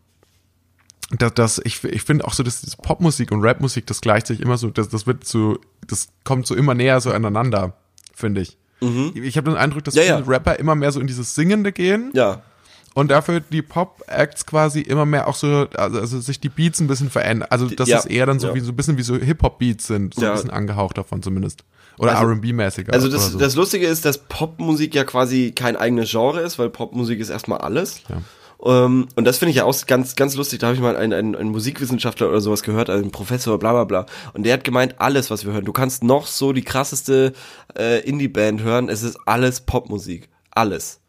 [1.10, 4.40] dass, dass ich, ich finde auch so, dass diese Popmusik und Rapmusik, das gleicht sich
[4.40, 7.76] immer so, das, das wird so, das kommt so immer näher so aneinander,
[8.14, 8.58] finde ich.
[9.14, 10.00] Ich habe den Eindruck, dass Mhm.
[10.00, 10.26] Ja, viele ja.
[10.26, 12.42] Rapper immer mehr so in dieses Singende gehen Ja.
[12.96, 16.86] Und dafür die Pop-Acts quasi immer mehr auch so, also, also sich die Beats ein
[16.86, 17.46] bisschen verändern.
[17.50, 18.54] Also dass ja, es eher dann so ja.
[18.54, 20.28] wie so ein bisschen wie so Hip-Hop-Beats sind, so Ja.
[20.30, 21.64] ein bisschen angehaucht davon zumindest.
[21.98, 22.94] Oder Also- R&B-mäßiger.
[22.94, 23.38] Also das, so.
[23.38, 27.58] das Lustige ist, dass Popmusik ja quasi kein eigenes Genre ist, weil Popmusik ist erstmal
[27.58, 28.00] alles.
[28.08, 28.86] Ja.
[28.86, 30.60] Ähm, und das finde ich ja auch ganz, ganz lustig.
[30.60, 33.84] Da habe ich mal einen, einen, einen Musikwissenschaftler oder sowas gehört, einen Professor, bla bla
[33.84, 34.06] bla.
[34.32, 37.34] Und der hat gemeint, alles, was wir hören, du kannst noch so die krasseste
[37.78, 40.30] äh, Indie-Band hören, es ist alles Popmusik.
[40.50, 41.00] Alles.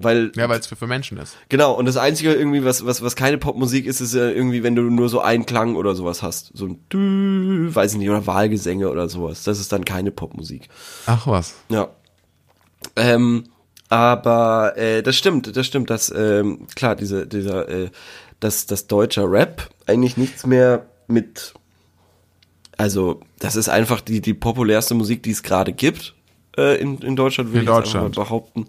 [0.00, 1.36] Weil ja, weil es für, für Menschen ist.
[1.48, 4.76] Genau, und das Einzige irgendwie, was, was, was keine Popmusik ist, ist ja irgendwie, wenn
[4.76, 6.52] du nur so einen Klang oder sowas hast.
[6.54, 9.42] So ein Dü, weiß ich nicht, oder Wahlgesänge oder sowas.
[9.42, 10.68] Das ist dann keine Popmusik.
[11.06, 11.54] Ach was.
[11.68, 11.88] Ja.
[12.94, 13.44] Ähm,
[13.88, 17.90] aber äh, das stimmt, das stimmt, dass, ähm, klar, diese, dieser, äh,
[18.38, 21.54] dass das deutscher Rap eigentlich nichts mehr mit,
[22.76, 26.14] also das ist einfach die, die populärste Musik, die es gerade gibt
[26.58, 28.14] äh, in, in Deutschland, würde In ich Deutschland.
[28.16, 28.66] behaupten.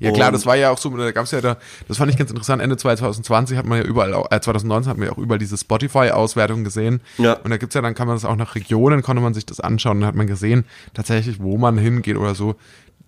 [0.00, 1.56] Ja klar, das war ja auch so, da gab's ja da,
[1.88, 5.06] das fand ich ganz interessant, Ende 2020 hat man ja überall, äh, 2019 hat man
[5.06, 7.00] ja auch überall diese Spotify-Auswertung gesehen.
[7.16, 7.34] Ja.
[7.34, 9.60] Und da gibt's ja, dann kann man das auch nach Regionen, konnte man sich das
[9.60, 10.64] anschauen und dann hat man gesehen,
[10.94, 12.56] tatsächlich, wo man hingeht oder so,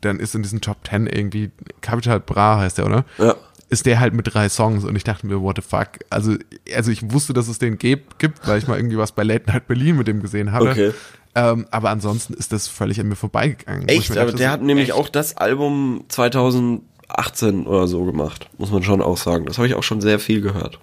[0.00, 1.50] dann ist in diesen Top 10 irgendwie,
[1.80, 3.04] Capital Bra heißt der, oder?
[3.18, 3.34] Ja.
[3.68, 5.88] Ist der halt mit drei Songs und ich dachte mir, what the fuck?
[6.08, 6.36] Also,
[6.74, 9.66] also ich wusste, dass es den gibt, weil ich mal irgendwie was bei Late Night
[9.66, 10.70] Berlin mit dem gesehen hatte.
[10.70, 10.92] Okay.
[11.36, 13.86] Ähm, aber ansonsten ist das völlig an mir vorbeigegangen.
[13.88, 14.98] Echt, mir aber dachte, der hat nämlich echt?
[14.98, 19.44] auch das Album 2018 oder so gemacht, muss man schon auch sagen.
[19.44, 20.78] Das habe ich auch schon sehr viel gehört.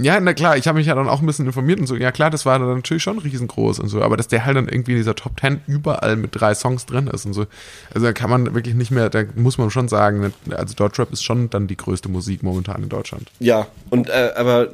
[0.00, 2.12] Ja, na klar, ich habe mich ja dann auch ein bisschen informiert und so, ja
[2.12, 4.92] klar, das war dann natürlich schon riesengroß und so, aber dass der halt dann irgendwie
[4.92, 7.46] in dieser Top 10 überall mit drei Songs drin ist und so,
[7.92, 11.24] also da kann man wirklich nicht mehr, da muss man schon sagen, also Deutschrap ist
[11.24, 13.28] schon dann die größte Musik momentan in Deutschland.
[13.40, 14.68] Ja, und äh, aber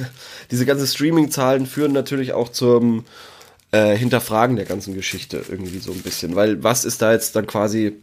[0.50, 3.04] diese ganzen Streaming-Zahlen führen natürlich auch zum
[3.72, 7.46] äh, Hinterfragen der ganzen Geschichte irgendwie so ein bisschen, weil was ist da jetzt dann
[7.46, 7.94] quasi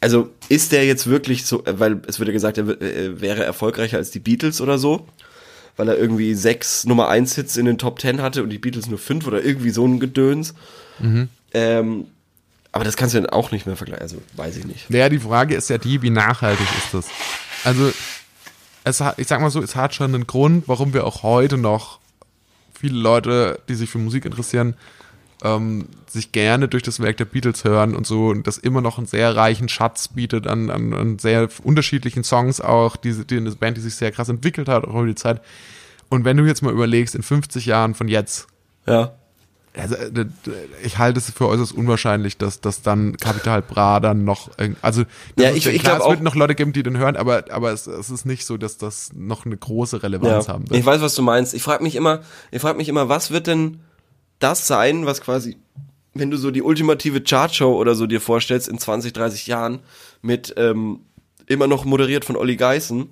[0.00, 3.20] also ist der jetzt wirklich so, äh, weil es wird ja gesagt, er w- äh,
[3.20, 5.06] wäre erfolgreicher als die Beatles oder so,
[5.76, 8.86] weil er irgendwie sechs Nummer eins Hits in den Top Ten hatte und die Beatles
[8.86, 10.54] nur fünf oder irgendwie so ein Gedöns.
[11.52, 12.06] Ähm,
[12.72, 14.90] aber das kannst du dann auch nicht mehr vergleichen, also weiß ich nicht.
[14.90, 17.06] Naja, die Frage ist ja die, wie nachhaltig ist das?
[17.64, 17.90] Also,
[18.84, 21.56] es hat, ich sag mal so, es hat schon einen Grund, warum wir auch heute
[21.56, 21.98] noch
[22.84, 24.74] viele Leute, die sich für Musik interessieren,
[25.42, 28.98] ähm, sich gerne durch das Werk der Beatles hören und so und das immer noch
[28.98, 33.50] einen sehr reichen Schatz bietet an, an, an sehr unterschiedlichen Songs auch, diese, die eine
[33.52, 35.40] Band, die sich sehr krass entwickelt hat, auch über die Zeit.
[36.10, 38.48] Und wenn du jetzt mal überlegst, in 50 Jahren von jetzt,
[38.86, 39.14] Ja.
[39.76, 40.26] Also, äh,
[40.84, 44.50] ich halte es für äußerst unwahrscheinlich, dass, dass dann Capital Bra dann noch,
[44.82, 45.02] also,
[45.36, 47.16] das Ja, ich- ja ich klar, glaub es wird noch Leute geben, die den hören,
[47.16, 50.70] aber, aber es, es ist nicht so, dass das noch eine große Relevanz haben Ich
[50.70, 50.86] wird.
[50.86, 51.54] weiß, was du meinst.
[51.54, 52.20] Ich frage mich immer,
[52.50, 53.80] ich frage mich immer, was wird denn
[54.38, 55.56] das sein, was quasi,
[56.14, 59.80] wenn du so die ultimative Chartshow oder so dir vorstellst in 20, 30 Jahren
[60.22, 61.00] mit ähm,
[61.46, 63.08] immer noch moderiert von Olli Geißen,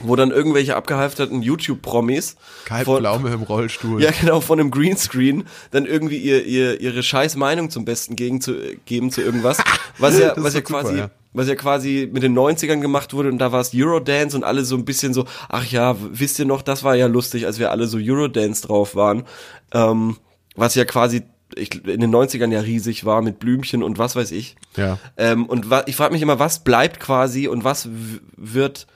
[0.00, 4.02] wo dann irgendwelche abgehalfterten YouTube-Promis Kai von- Pflaume im Rollstuhl.
[4.02, 8.40] ja, genau, von einem Greenscreen dann irgendwie ihr, ihr, ihre scheiß Meinung zum Besten gegen
[8.40, 8.54] zu,
[8.86, 9.58] geben zu irgendwas,
[9.98, 11.10] was ja, Das was ja super, quasi, ja.
[11.32, 14.64] was ja quasi mit den 90ern gemacht wurde und da war es Eurodance und alle
[14.64, 17.70] so ein bisschen so, ach ja, wisst ihr noch, das war ja lustig, als wir
[17.70, 19.24] alle so Eurodance drauf waren,
[19.72, 20.16] ähm,
[20.54, 21.22] was ja quasi
[21.56, 24.54] ich, in den 90ern ja riesig war mit Blümchen und was weiß ich.
[24.76, 24.98] Ja.
[25.16, 27.88] Ähm, und ich frage mich immer, was bleibt quasi und was
[28.36, 28.86] wird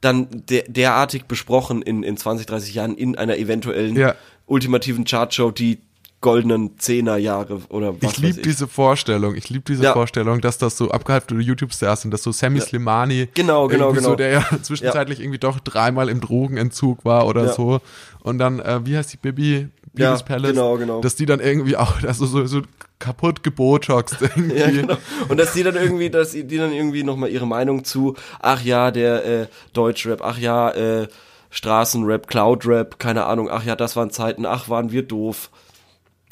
[0.00, 4.14] dann der, derartig besprochen in, in 20, 30 Jahren in einer eventuellen Ja.
[4.46, 5.78] ultimativen Chartshow, die
[6.22, 9.34] goldenen Zehnerjahre oder was Ich liebe diese Vorstellung.
[9.36, 9.92] Ich liebe diese Ja.
[9.94, 14.10] Vorstellung, dass das so abgehalfterte YouTube-Stars sind, dass so Sammy Slimani, Genau, genau, genau.
[14.10, 17.52] so, der ja zwischenzeitlich irgendwie doch dreimal im Drogenentzug war oder Ja.
[17.54, 17.80] so.
[18.22, 19.68] Und dann, äh, wie heißt die Bibi?
[19.94, 20.50] Ja, Bibis Palace.
[20.52, 21.00] genau, genau.
[21.00, 22.62] Dass die dann irgendwie auch, also so, so
[22.98, 24.56] kaputt gebotoxt irgendwie.
[24.56, 24.96] Ja, genau.
[25.28, 28.90] Und dass die dann irgendwie, dass die dann irgendwie nochmal ihre Meinung zu, ach ja,
[28.90, 31.08] der äh, Deutschrap, ach ja, äh,
[31.50, 35.50] Straßenrap, Cloudrap, keine Ahnung, ach ja, das waren Zeiten, ach waren wir doof.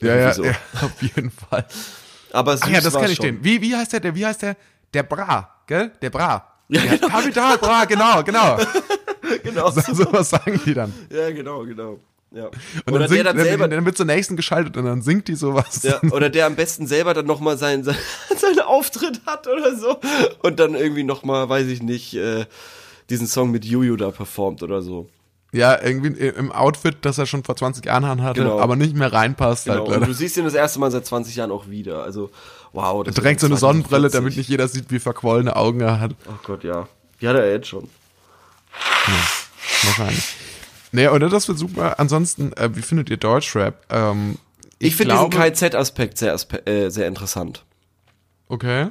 [0.01, 0.45] Ja, ja, so.
[0.45, 0.53] ja,
[0.83, 1.67] auf jeden Fall.
[2.33, 3.27] Aber süß Ach ja, das kenne ich schon.
[3.27, 3.45] den.
[3.45, 4.57] Wie, wie heißt der, der, wie heißt der?
[4.95, 5.91] Der Bra, gell?
[6.01, 6.47] Der Bra.
[6.69, 7.09] Ja, Der genau.
[7.09, 8.59] Kapital Bra, genau, genau.
[9.43, 9.71] Genau.
[9.71, 10.93] So, so was sagen die dann.
[11.11, 11.99] Ja, genau, genau.
[12.31, 12.47] Ja.
[12.47, 12.53] Und
[12.93, 15.35] oder dann, singt, der dann selber, dann wird zur nächsten geschaltet und dann singt die
[15.35, 15.83] sowas.
[15.83, 17.97] ja, oder der am besten selber dann nochmal sein, sein,
[18.37, 19.99] seinen Auftritt hat oder so.
[20.43, 22.45] Und dann irgendwie nochmal, weiß ich nicht, äh,
[23.09, 25.09] diesen Song mit Juju da performt oder so.
[25.51, 28.61] Ja, irgendwie im Outfit, das er schon vor 20 Jahren anhatte, Genau.
[28.61, 29.65] aber nicht mehr reinpasst.
[29.65, 29.89] Genau.
[29.89, 32.03] Halt, Und du siehst ihn das erste Mal seit 20 Jahren auch wieder.
[32.03, 32.31] Also,
[32.75, 33.03] wow.
[33.03, 34.13] Das Er trägt so eine Sonnenbrille, 2040.
[34.13, 36.11] damit nicht jeder sieht, wie verquollene Augen er hat.
[36.29, 36.87] Oh Gott, ja.
[37.23, 37.89] Die hat er jetzt schon.
[39.85, 40.35] Wahrscheinlich.
[40.93, 41.99] Nee, oder das wird super.
[42.01, 43.85] Ansonsten, äh, wie findet ihr Deutschrap?
[43.91, 44.37] Ähm,
[44.79, 46.37] Ich, finde diesen KZ-Aspekt sehr,
[46.67, 47.65] äh, sehr interessant.
[48.49, 48.89] Okay.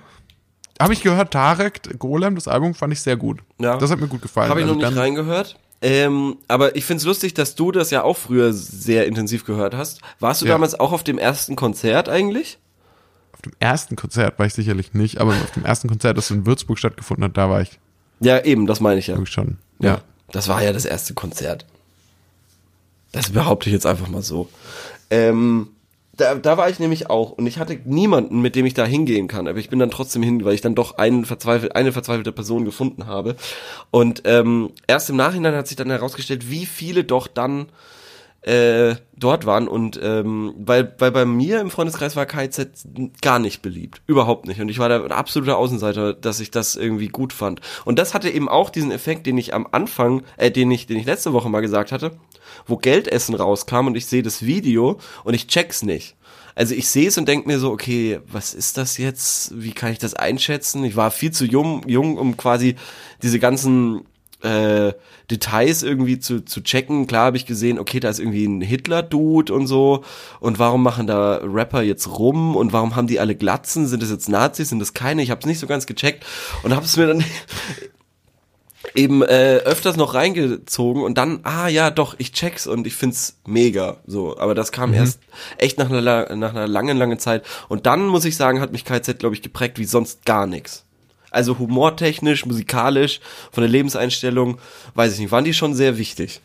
[0.79, 3.39] Habe ich gehört, Tarek, Golem, das Album fand ich sehr gut.
[3.59, 3.77] Ja.
[3.77, 4.49] Das hat mir gut gefallen.
[4.49, 5.57] Habe ich noch Also nicht reingehört.
[5.81, 10.01] Ähm, aber ich find's lustig, dass du das ja auch früher sehr intensiv gehört hast.
[10.19, 10.53] Warst du Ja.
[10.53, 12.59] damals auch auf dem ersten Konzert eigentlich?
[13.33, 16.45] Auf dem ersten Konzert war ich sicherlich nicht, aber auf dem ersten Konzert, das in
[16.47, 17.79] Würzburg stattgefunden hat, da war ich,
[18.19, 19.19] Ja, eben, das meine ich ja.
[19.19, 19.57] ich schon.
[19.79, 20.01] Ja.
[20.31, 21.65] Das war ja das erste Konzert.
[23.11, 24.49] Das behaupte ich jetzt einfach mal so.
[25.09, 25.69] Ähm,
[26.17, 29.27] da, da war ich nämlich auch und ich hatte niemanden, mit dem ich da hingehen
[29.27, 32.31] kann, aber ich bin dann trotzdem hin, weil ich dann doch einen verzweifelt, eine verzweifelte
[32.31, 33.35] Person gefunden habe.
[33.91, 37.67] Und ähm, erst im Nachhinein hat sich dann herausgestellt, wie viele doch dann
[38.47, 42.87] äh, dort waren und ähm, weil, weil bei mir im Freundeskreis war KZ
[43.21, 44.01] gar nicht beliebt.
[44.07, 44.61] Überhaupt nicht.
[44.61, 47.59] Und ich war da ein absoluter Außenseiter, dass ich das irgendwie gut fand.
[47.83, 50.97] Und das hatte eben auch diesen Effekt, den ich am Anfang, äh, den ich, den
[50.97, 52.11] ich letzte Woche mal gesagt hatte,
[52.65, 56.15] wo Geldessen rauskam und ich sehe das Video und ich check's nicht.
[56.55, 59.61] Also ich sehe es und denke mir so, okay, was ist das jetzt?
[59.61, 60.85] Wie kann ich das einschätzen?
[60.85, 62.75] Ich war viel zu jung, jung um quasi
[63.21, 64.05] diese ganzen
[64.41, 64.93] äh,
[65.29, 67.07] Details irgendwie zu, zu checken.
[67.07, 70.03] Klar habe ich gesehen, okay, da ist irgendwie ein Hitler-Dude und so.
[70.39, 72.55] Und warum machen da Rapper jetzt rum?
[72.55, 73.87] Und warum haben die alle Glatzen?
[73.87, 74.69] Sind das jetzt Nazis?
[74.69, 75.21] Sind das keine?
[75.21, 76.25] Ich habe es nicht so ganz gecheckt
[76.63, 77.23] und habe es mir dann
[78.95, 83.39] eben äh, öfters noch reingezogen und dann, ah ja, doch, ich check's und ich find's
[83.45, 83.97] mega.
[84.05, 85.19] So, aber das kam erst
[85.57, 87.43] echt nach einer, nach einer langen, langen Zeit.
[87.69, 90.86] Und dann muss ich sagen, hat mich KZ, glaube ich, geprägt wie sonst gar nichts.
[91.31, 93.19] Also humortechnisch, musikalisch,
[93.51, 94.57] von der Lebenseinstellung,
[94.95, 96.41] weiß ich nicht, waren die schon sehr wichtig.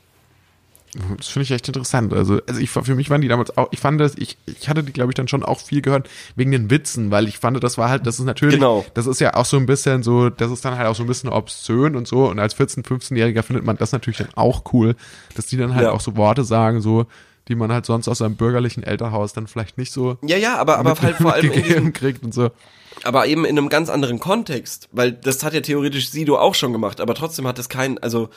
[1.16, 2.12] Das finde ich echt interessant.
[2.12, 4.83] Also, also ich, für mich waren die damals auch, ich fand das, ich, ich hatte
[4.85, 7.78] die, glaube ich, dann schon auch viel gehört wegen den Witzen, weil ich fand, das
[7.78, 8.85] war halt, das ist natürlich, Genau.
[8.93, 11.07] das ist ja auch so ein bisschen so, das ist dann halt auch so ein
[11.07, 12.26] bisschen obszön und so.
[12.28, 14.95] Und als 14-, 15-Jähriger findet man das natürlich dann auch cool,
[15.35, 15.93] dass die dann halt Ja.
[15.93, 17.07] auch so Worte sagen, so,
[17.49, 20.76] die man halt sonst aus einem bürgerlichen Elternhaus dann vielleicht nicht so Ja, ja, aber,
[20.76, 22.51] aber halt vor allem diesem, gegeben kriegt und so.
[23.05, 26.72] Aber eben in einem ganz anderen Kontext, weil das hat ja theoretisch Sido auch schon
[26.72, 28.28] gemacht, aber trotzdem hat es kein, also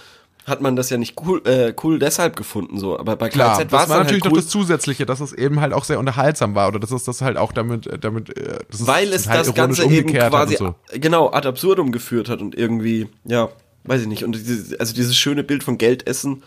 [0.45, 3.71] hat man das ja nicht cool, äh, cool deshalb gefunden so, aber bei Klar, KZ
[3.71, 5.97] war es dann natürlich halt noch cool, das Zusätzliche, dass es eben halt auch sehr
[5.97, 9.11] unterhaltsam war oder dass es das halt auch damit, äh, damit, äh, das ist weil
[9.11, 10.75] es Teil das Ganze eben umgekehrt quasi so.
[10.93, 13.49] genau ad absurdum geführt hat und irgendwie, ja,
[13.85, 16.43] weiß ich nicht, und dieses, also dieses schöne Bild von Geldessen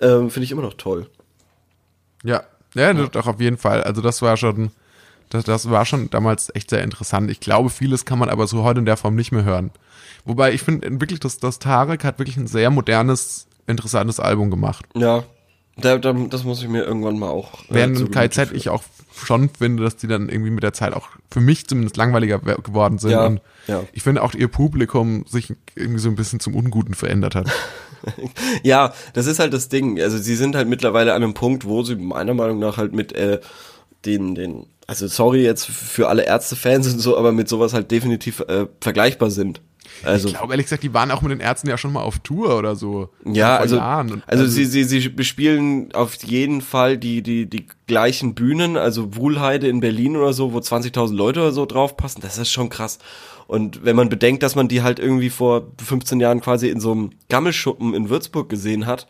[0.00, 1.06] ähm, finde ich immer noch toll.
[2.22, 2.42] Ja,
[2.74, 3.82] ja, doch auf jeden Fall.
[3.82, 4.70] Also das war schon,
[5.30, 7.30] das, das war schon damals echt sehr interessant.
[7.30, 9.70] Ich glaube, vieles kann man aber so heute in der Form nicht mehr hören.
[10.24, 14.84] Wobei ich finde wirklich, dass das Tarek hat wirklich ein sehr modernes, interessantes Album gemacht.
[14.94, 15.24] Ja,
[15.76, 17.62] da, da, das muss ich mir irgendwann mal auch.
[17.64, 18.82] äh, Während KZ ich auch
[19.16, 22.60] schon finde, dass die dann irgendwie mit der Zeit auch für mich zumindest langweiliger we-
[22.62, 23.10] geworden sind.
[23.12, 23.82] Ja, und ja.
[23.92, 27.50] ich finde auch ihr Publikum sich irgendwie so ein bisschen zum Unguten verändert hat.
[28.62, 30.00] Ja, das ist halt das Ding.
[30.00, 33.12] Also sie sind halt mittlerweile an einem Punkt, wo sie meiner Meinung nach halt mit
[33.12, 33.40] äh,
[34.06, 38.40] den, den, also sorry jetzt für alle Ärzte-Fans und so, aber mit sowas halt definitiv
[38.40, 39.60] äh, vergleichbar sind.
[40.02, 42.18] Also, Ich glaube ehrlich gesagt, die waren auch mit den Ärzten ja schon mal auf
[42.20, 43.10] Tour oder so.
[43.24, 43.76] ja, also.
[43.76, 43.82] Und-
[44.26, 49.68] also sie, sie, sie bespielen auf jeden Fall die, die, die gleichen Bühnen, also Wuhlheide
[49.68, 52.98] in Berlin oder so, wo 20.000 Leute oder so drauf passen, das ist schon krass.
[53.46, 56.92] Und wenn man bedenkt, dass man die halt irgendwie vor 15 Jahren quasi in so
[56.92, 59.06] einem Gammelschuppen in Würzburg gesehen hat,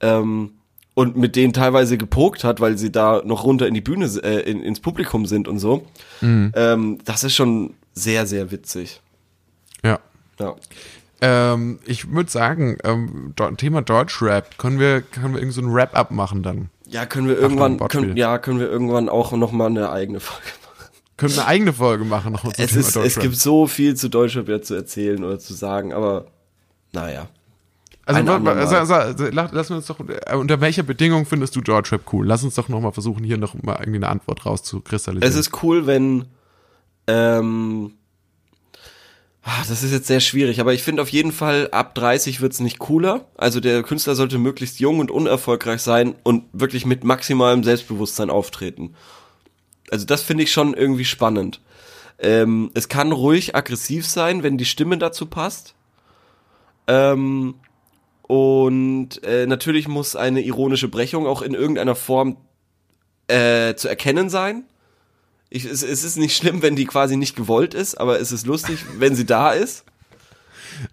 [0.00, 0.52] ähm,
[0.94, 4.40] und mit denen teilweise gepokt hat, weil sie da noch runter in die Bühne, äh,
[4.40, 5.86] in, ins Publikum sind und so,
[6.20, 9.00] ähm, das ist schon sehr, sehr witzig.
[9.84, 9.98] ja.
[10.38, 10.56] Ja.
[11.20, 16.10] Ähm, ich würde sagen, ähm, Thema Deutschrap, können wir, können wir irgend so ein Wrap-up
[16.10, 16.68] machen dann?
[16.88, 20.48] Ja, können wir irgendwann, können, ja, können wir irgendwann auch noch mal eine eigene Folge
[20.64, 20.90] machen.
[21.16, 23.94] Können wir eine eigene Folge machen noch zum Es, Thema ist, es gibt so viel
[23.94, 26.26] zu Deutschrap ja zu erzählen oder zu sagen, aber
[26.92, 27.28] naja.
[28.06, 32.26] Also, la- lass uns doch, äh, unter welcher Bedingung findest du Deutschrap cool?
[32.26, 35.30] Lass uns doch nochmal versuchen, hier noch mal irgendwie eine Antwort rauszukristallisieren.
[35.30, 36.24] Es ist cool, wenn
[37.06, 37.92] ähm,
[39.42, 42.60] ah, das ist jetzt sehr schwierig, aber ich finde auf jeden Fall, ab 30 wird's
[42.60, 43.26] nicht cooler.
[43.36, 48.94] Also der Künstler sollte möglichst jung und unerfolgreich sein und wirklich mit maximalem Selbstbewusstsein auftreten.
[49.90, 51.60] Also das finde ich schon irgendwie spannend.
[52.18, 55.74] Ähm, es kann ruhig aggressiv sein, wenn die Stimme dazu passt.
[56.86, 57.54] Ähm,
[58.22, 62.36] und äh, natürlich muss eine ironische Brechung auch in irgendeiner Form
[63.28, 64.64] äh, zu erkennen sein.
[65.50, 68.46] Ich, es, es ist nicht schlimm, wenn die quasi nicht gewollt ist, aber es ist
[68.46, 69.84] lustig, wenn sie da ist.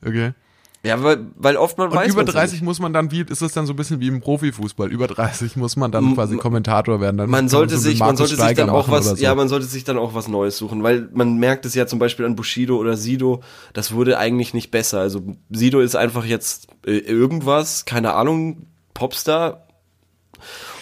[0.06, 0.34] okay.
[0.82, 3.22] Ja, weil, weil oft man Und weiß über man's ja 30 muss man dann, wie
[3.22, 4.90] ist das dann so ein bisschen wie im Profifußball?
[4.90, 7.18] Über 30 muss man dann quasi Kommentator werden.
[7.18, 9.16] Dann man sollte so sich, man sollte sich Steiger dann auch was, so.
[9.18, 12.00] ja, man sollte sich dann auch was Neues suchen, weil man merkt es ja zum
[12.00, 15.02] Beispiel an Bushido oder Sido, das wurde eigentlich nicht besser.
[15.02, 19.68] Also Sido ist einfach jetzt äh, irgendwas, keine Ahnung, Popstar.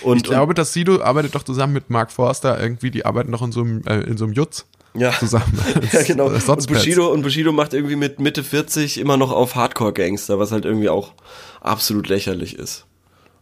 [0.03, 3.41] Und, ich glaube, dass Sido arbeitet doch zusammen mit Mark Forster irgendwie, die arbeiten doch
[3.41, 4.67] in so einem, äh, in so einem Jutz
[4.97, 5.11] ja.
[5.17, 5.59] zusammen.
[5.91, 6.27] Ja, genau.
[6.27, 6.67] Und.
[6.67, 10.89] Bushido, und Bushido macht irgendwie mit Mitte 40 immer noch auf Hardcore-Gangster, was halt irgendwie
[10.89, 11.13] auch
[11.61, 12.85] absolut lächerlich ist.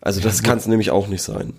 [0.01, 1.53] Also das kann es nämlich auch nicht sein.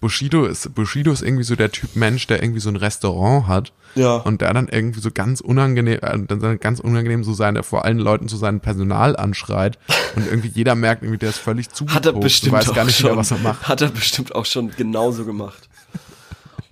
[0.00, 3.72] Bushido ist, Bushido ist irgendwie so der Typ Mensch, der irgendwie so ein Restaurant hat.
[3.94, 4.16] Ja.
[4.16, 7.98] Und der dann irgendwie so ganz unangenehm, äh, dann ganz unangenehm so seine, vor allen
[7.98, 9.78] Leuten so sein Personal anschreit.
[10.16, 11.86] Und irgendwie jeder merkt irgendwie, der ist völlig zu.
[11.88, 13.62] Hat er bestimmt auch gar nicht schon, mehr, was er macht.
[13.68, 15.68] Hat er bestimmt auch schon genauso gemacht.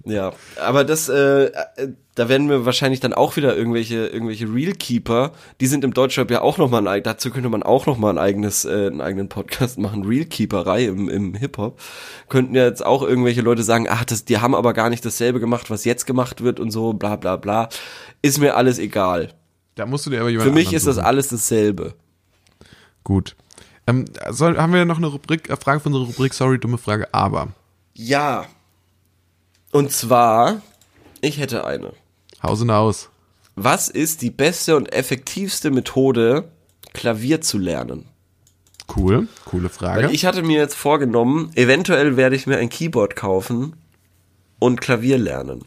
[0.04, 1.52] ja, aber das, äh, äh,
[2.18, 6.30] da werden wir wahrscheinlich dann auch wieder irgendwelche, irgendwelche Real Keeper, die sind im Deutschrap
[6.32, 9.78] ja auch nochmal ein, dazu könnte man auch nochmal ein eigenes, äh, einen eigenen Podcast
[9.78, 11.80] machen, Real Keeperei im, im Hip-Hop.
[12.28, 15.38] Könnten ja jetzt auch irgendwelche Leute sagen, ach, das, die haben aber gar nicht dasselbe
[15.38, 17.68] gemacht, was jetzt gemacht wird und so, bla, bla, bla.
[18.20, 19.32] Ist mir alles egal.
[19.76, 21.06] Da musst du dir aber jemand Für mich ist das suchen.
[21.06, 21.94] alles dasselbe.
[23.04, 23.36] Gut.
[23.86, 27.14] Ähm, soll, haben wir noch eine Rubrik, äh, Frage von unserer Rubrik, sorry, dumme Frage,
[27.14, 27.48] aber.
[27.94, 28.46] Ja.
[29.70, 30.62] Und zwar,
[31.20, 31.92] ich hätte eine.
[32.42, 33.10] Haus und Haus.
[33.56, 36.50] Was ist die beste und effektivste Methode,
[36.92, 38.06] Klavier zu lernen?
[38.96, 40.04] Cool, coole Frage.
[40.04, 43.76] Weil ich hatte mir jetzt vorgenommen, eventuell werde ich mir ein Keyboard kaufen
[44.58, 45.64] und Klavier lernen.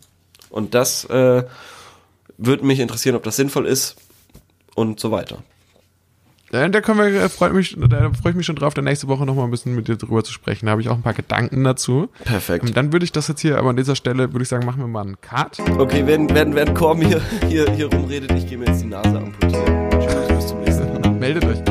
[0.50, 1.44] Und das äh,
[2.38, 3.96] würde mich interessieren, ob das sinnvoll ist
[4.76, 5.44] und so weiter.
[6.52, 9.26] Da können wir, äh, freut mich, da freue ich mich schon drauf, da nächste Woche
[9.26, 10.66] nochmal ein bisschen mit dir drüber zu sprechen.
[10.66, 12.10] Da habe ich auch ein paar Gedanken dazu.
[12.26, 12.76] Perfekt.
[12.76, 14.88] Dann würde ich das jetzt hier, aber an dieser Stelle würde ich sagen, machen wir
[14.88, 15.60] mal einen Cut.
[15.78, 19.18] Okay, während, während, während Korm hier, hier, hier rumredet, ich gehe mir jetzt die Nase
[19.18, 19.90] amputieren.
[19.92, 21.12] Tschüss, bis zum nächsten Mal.
[21.20, 21.64] Meldet euch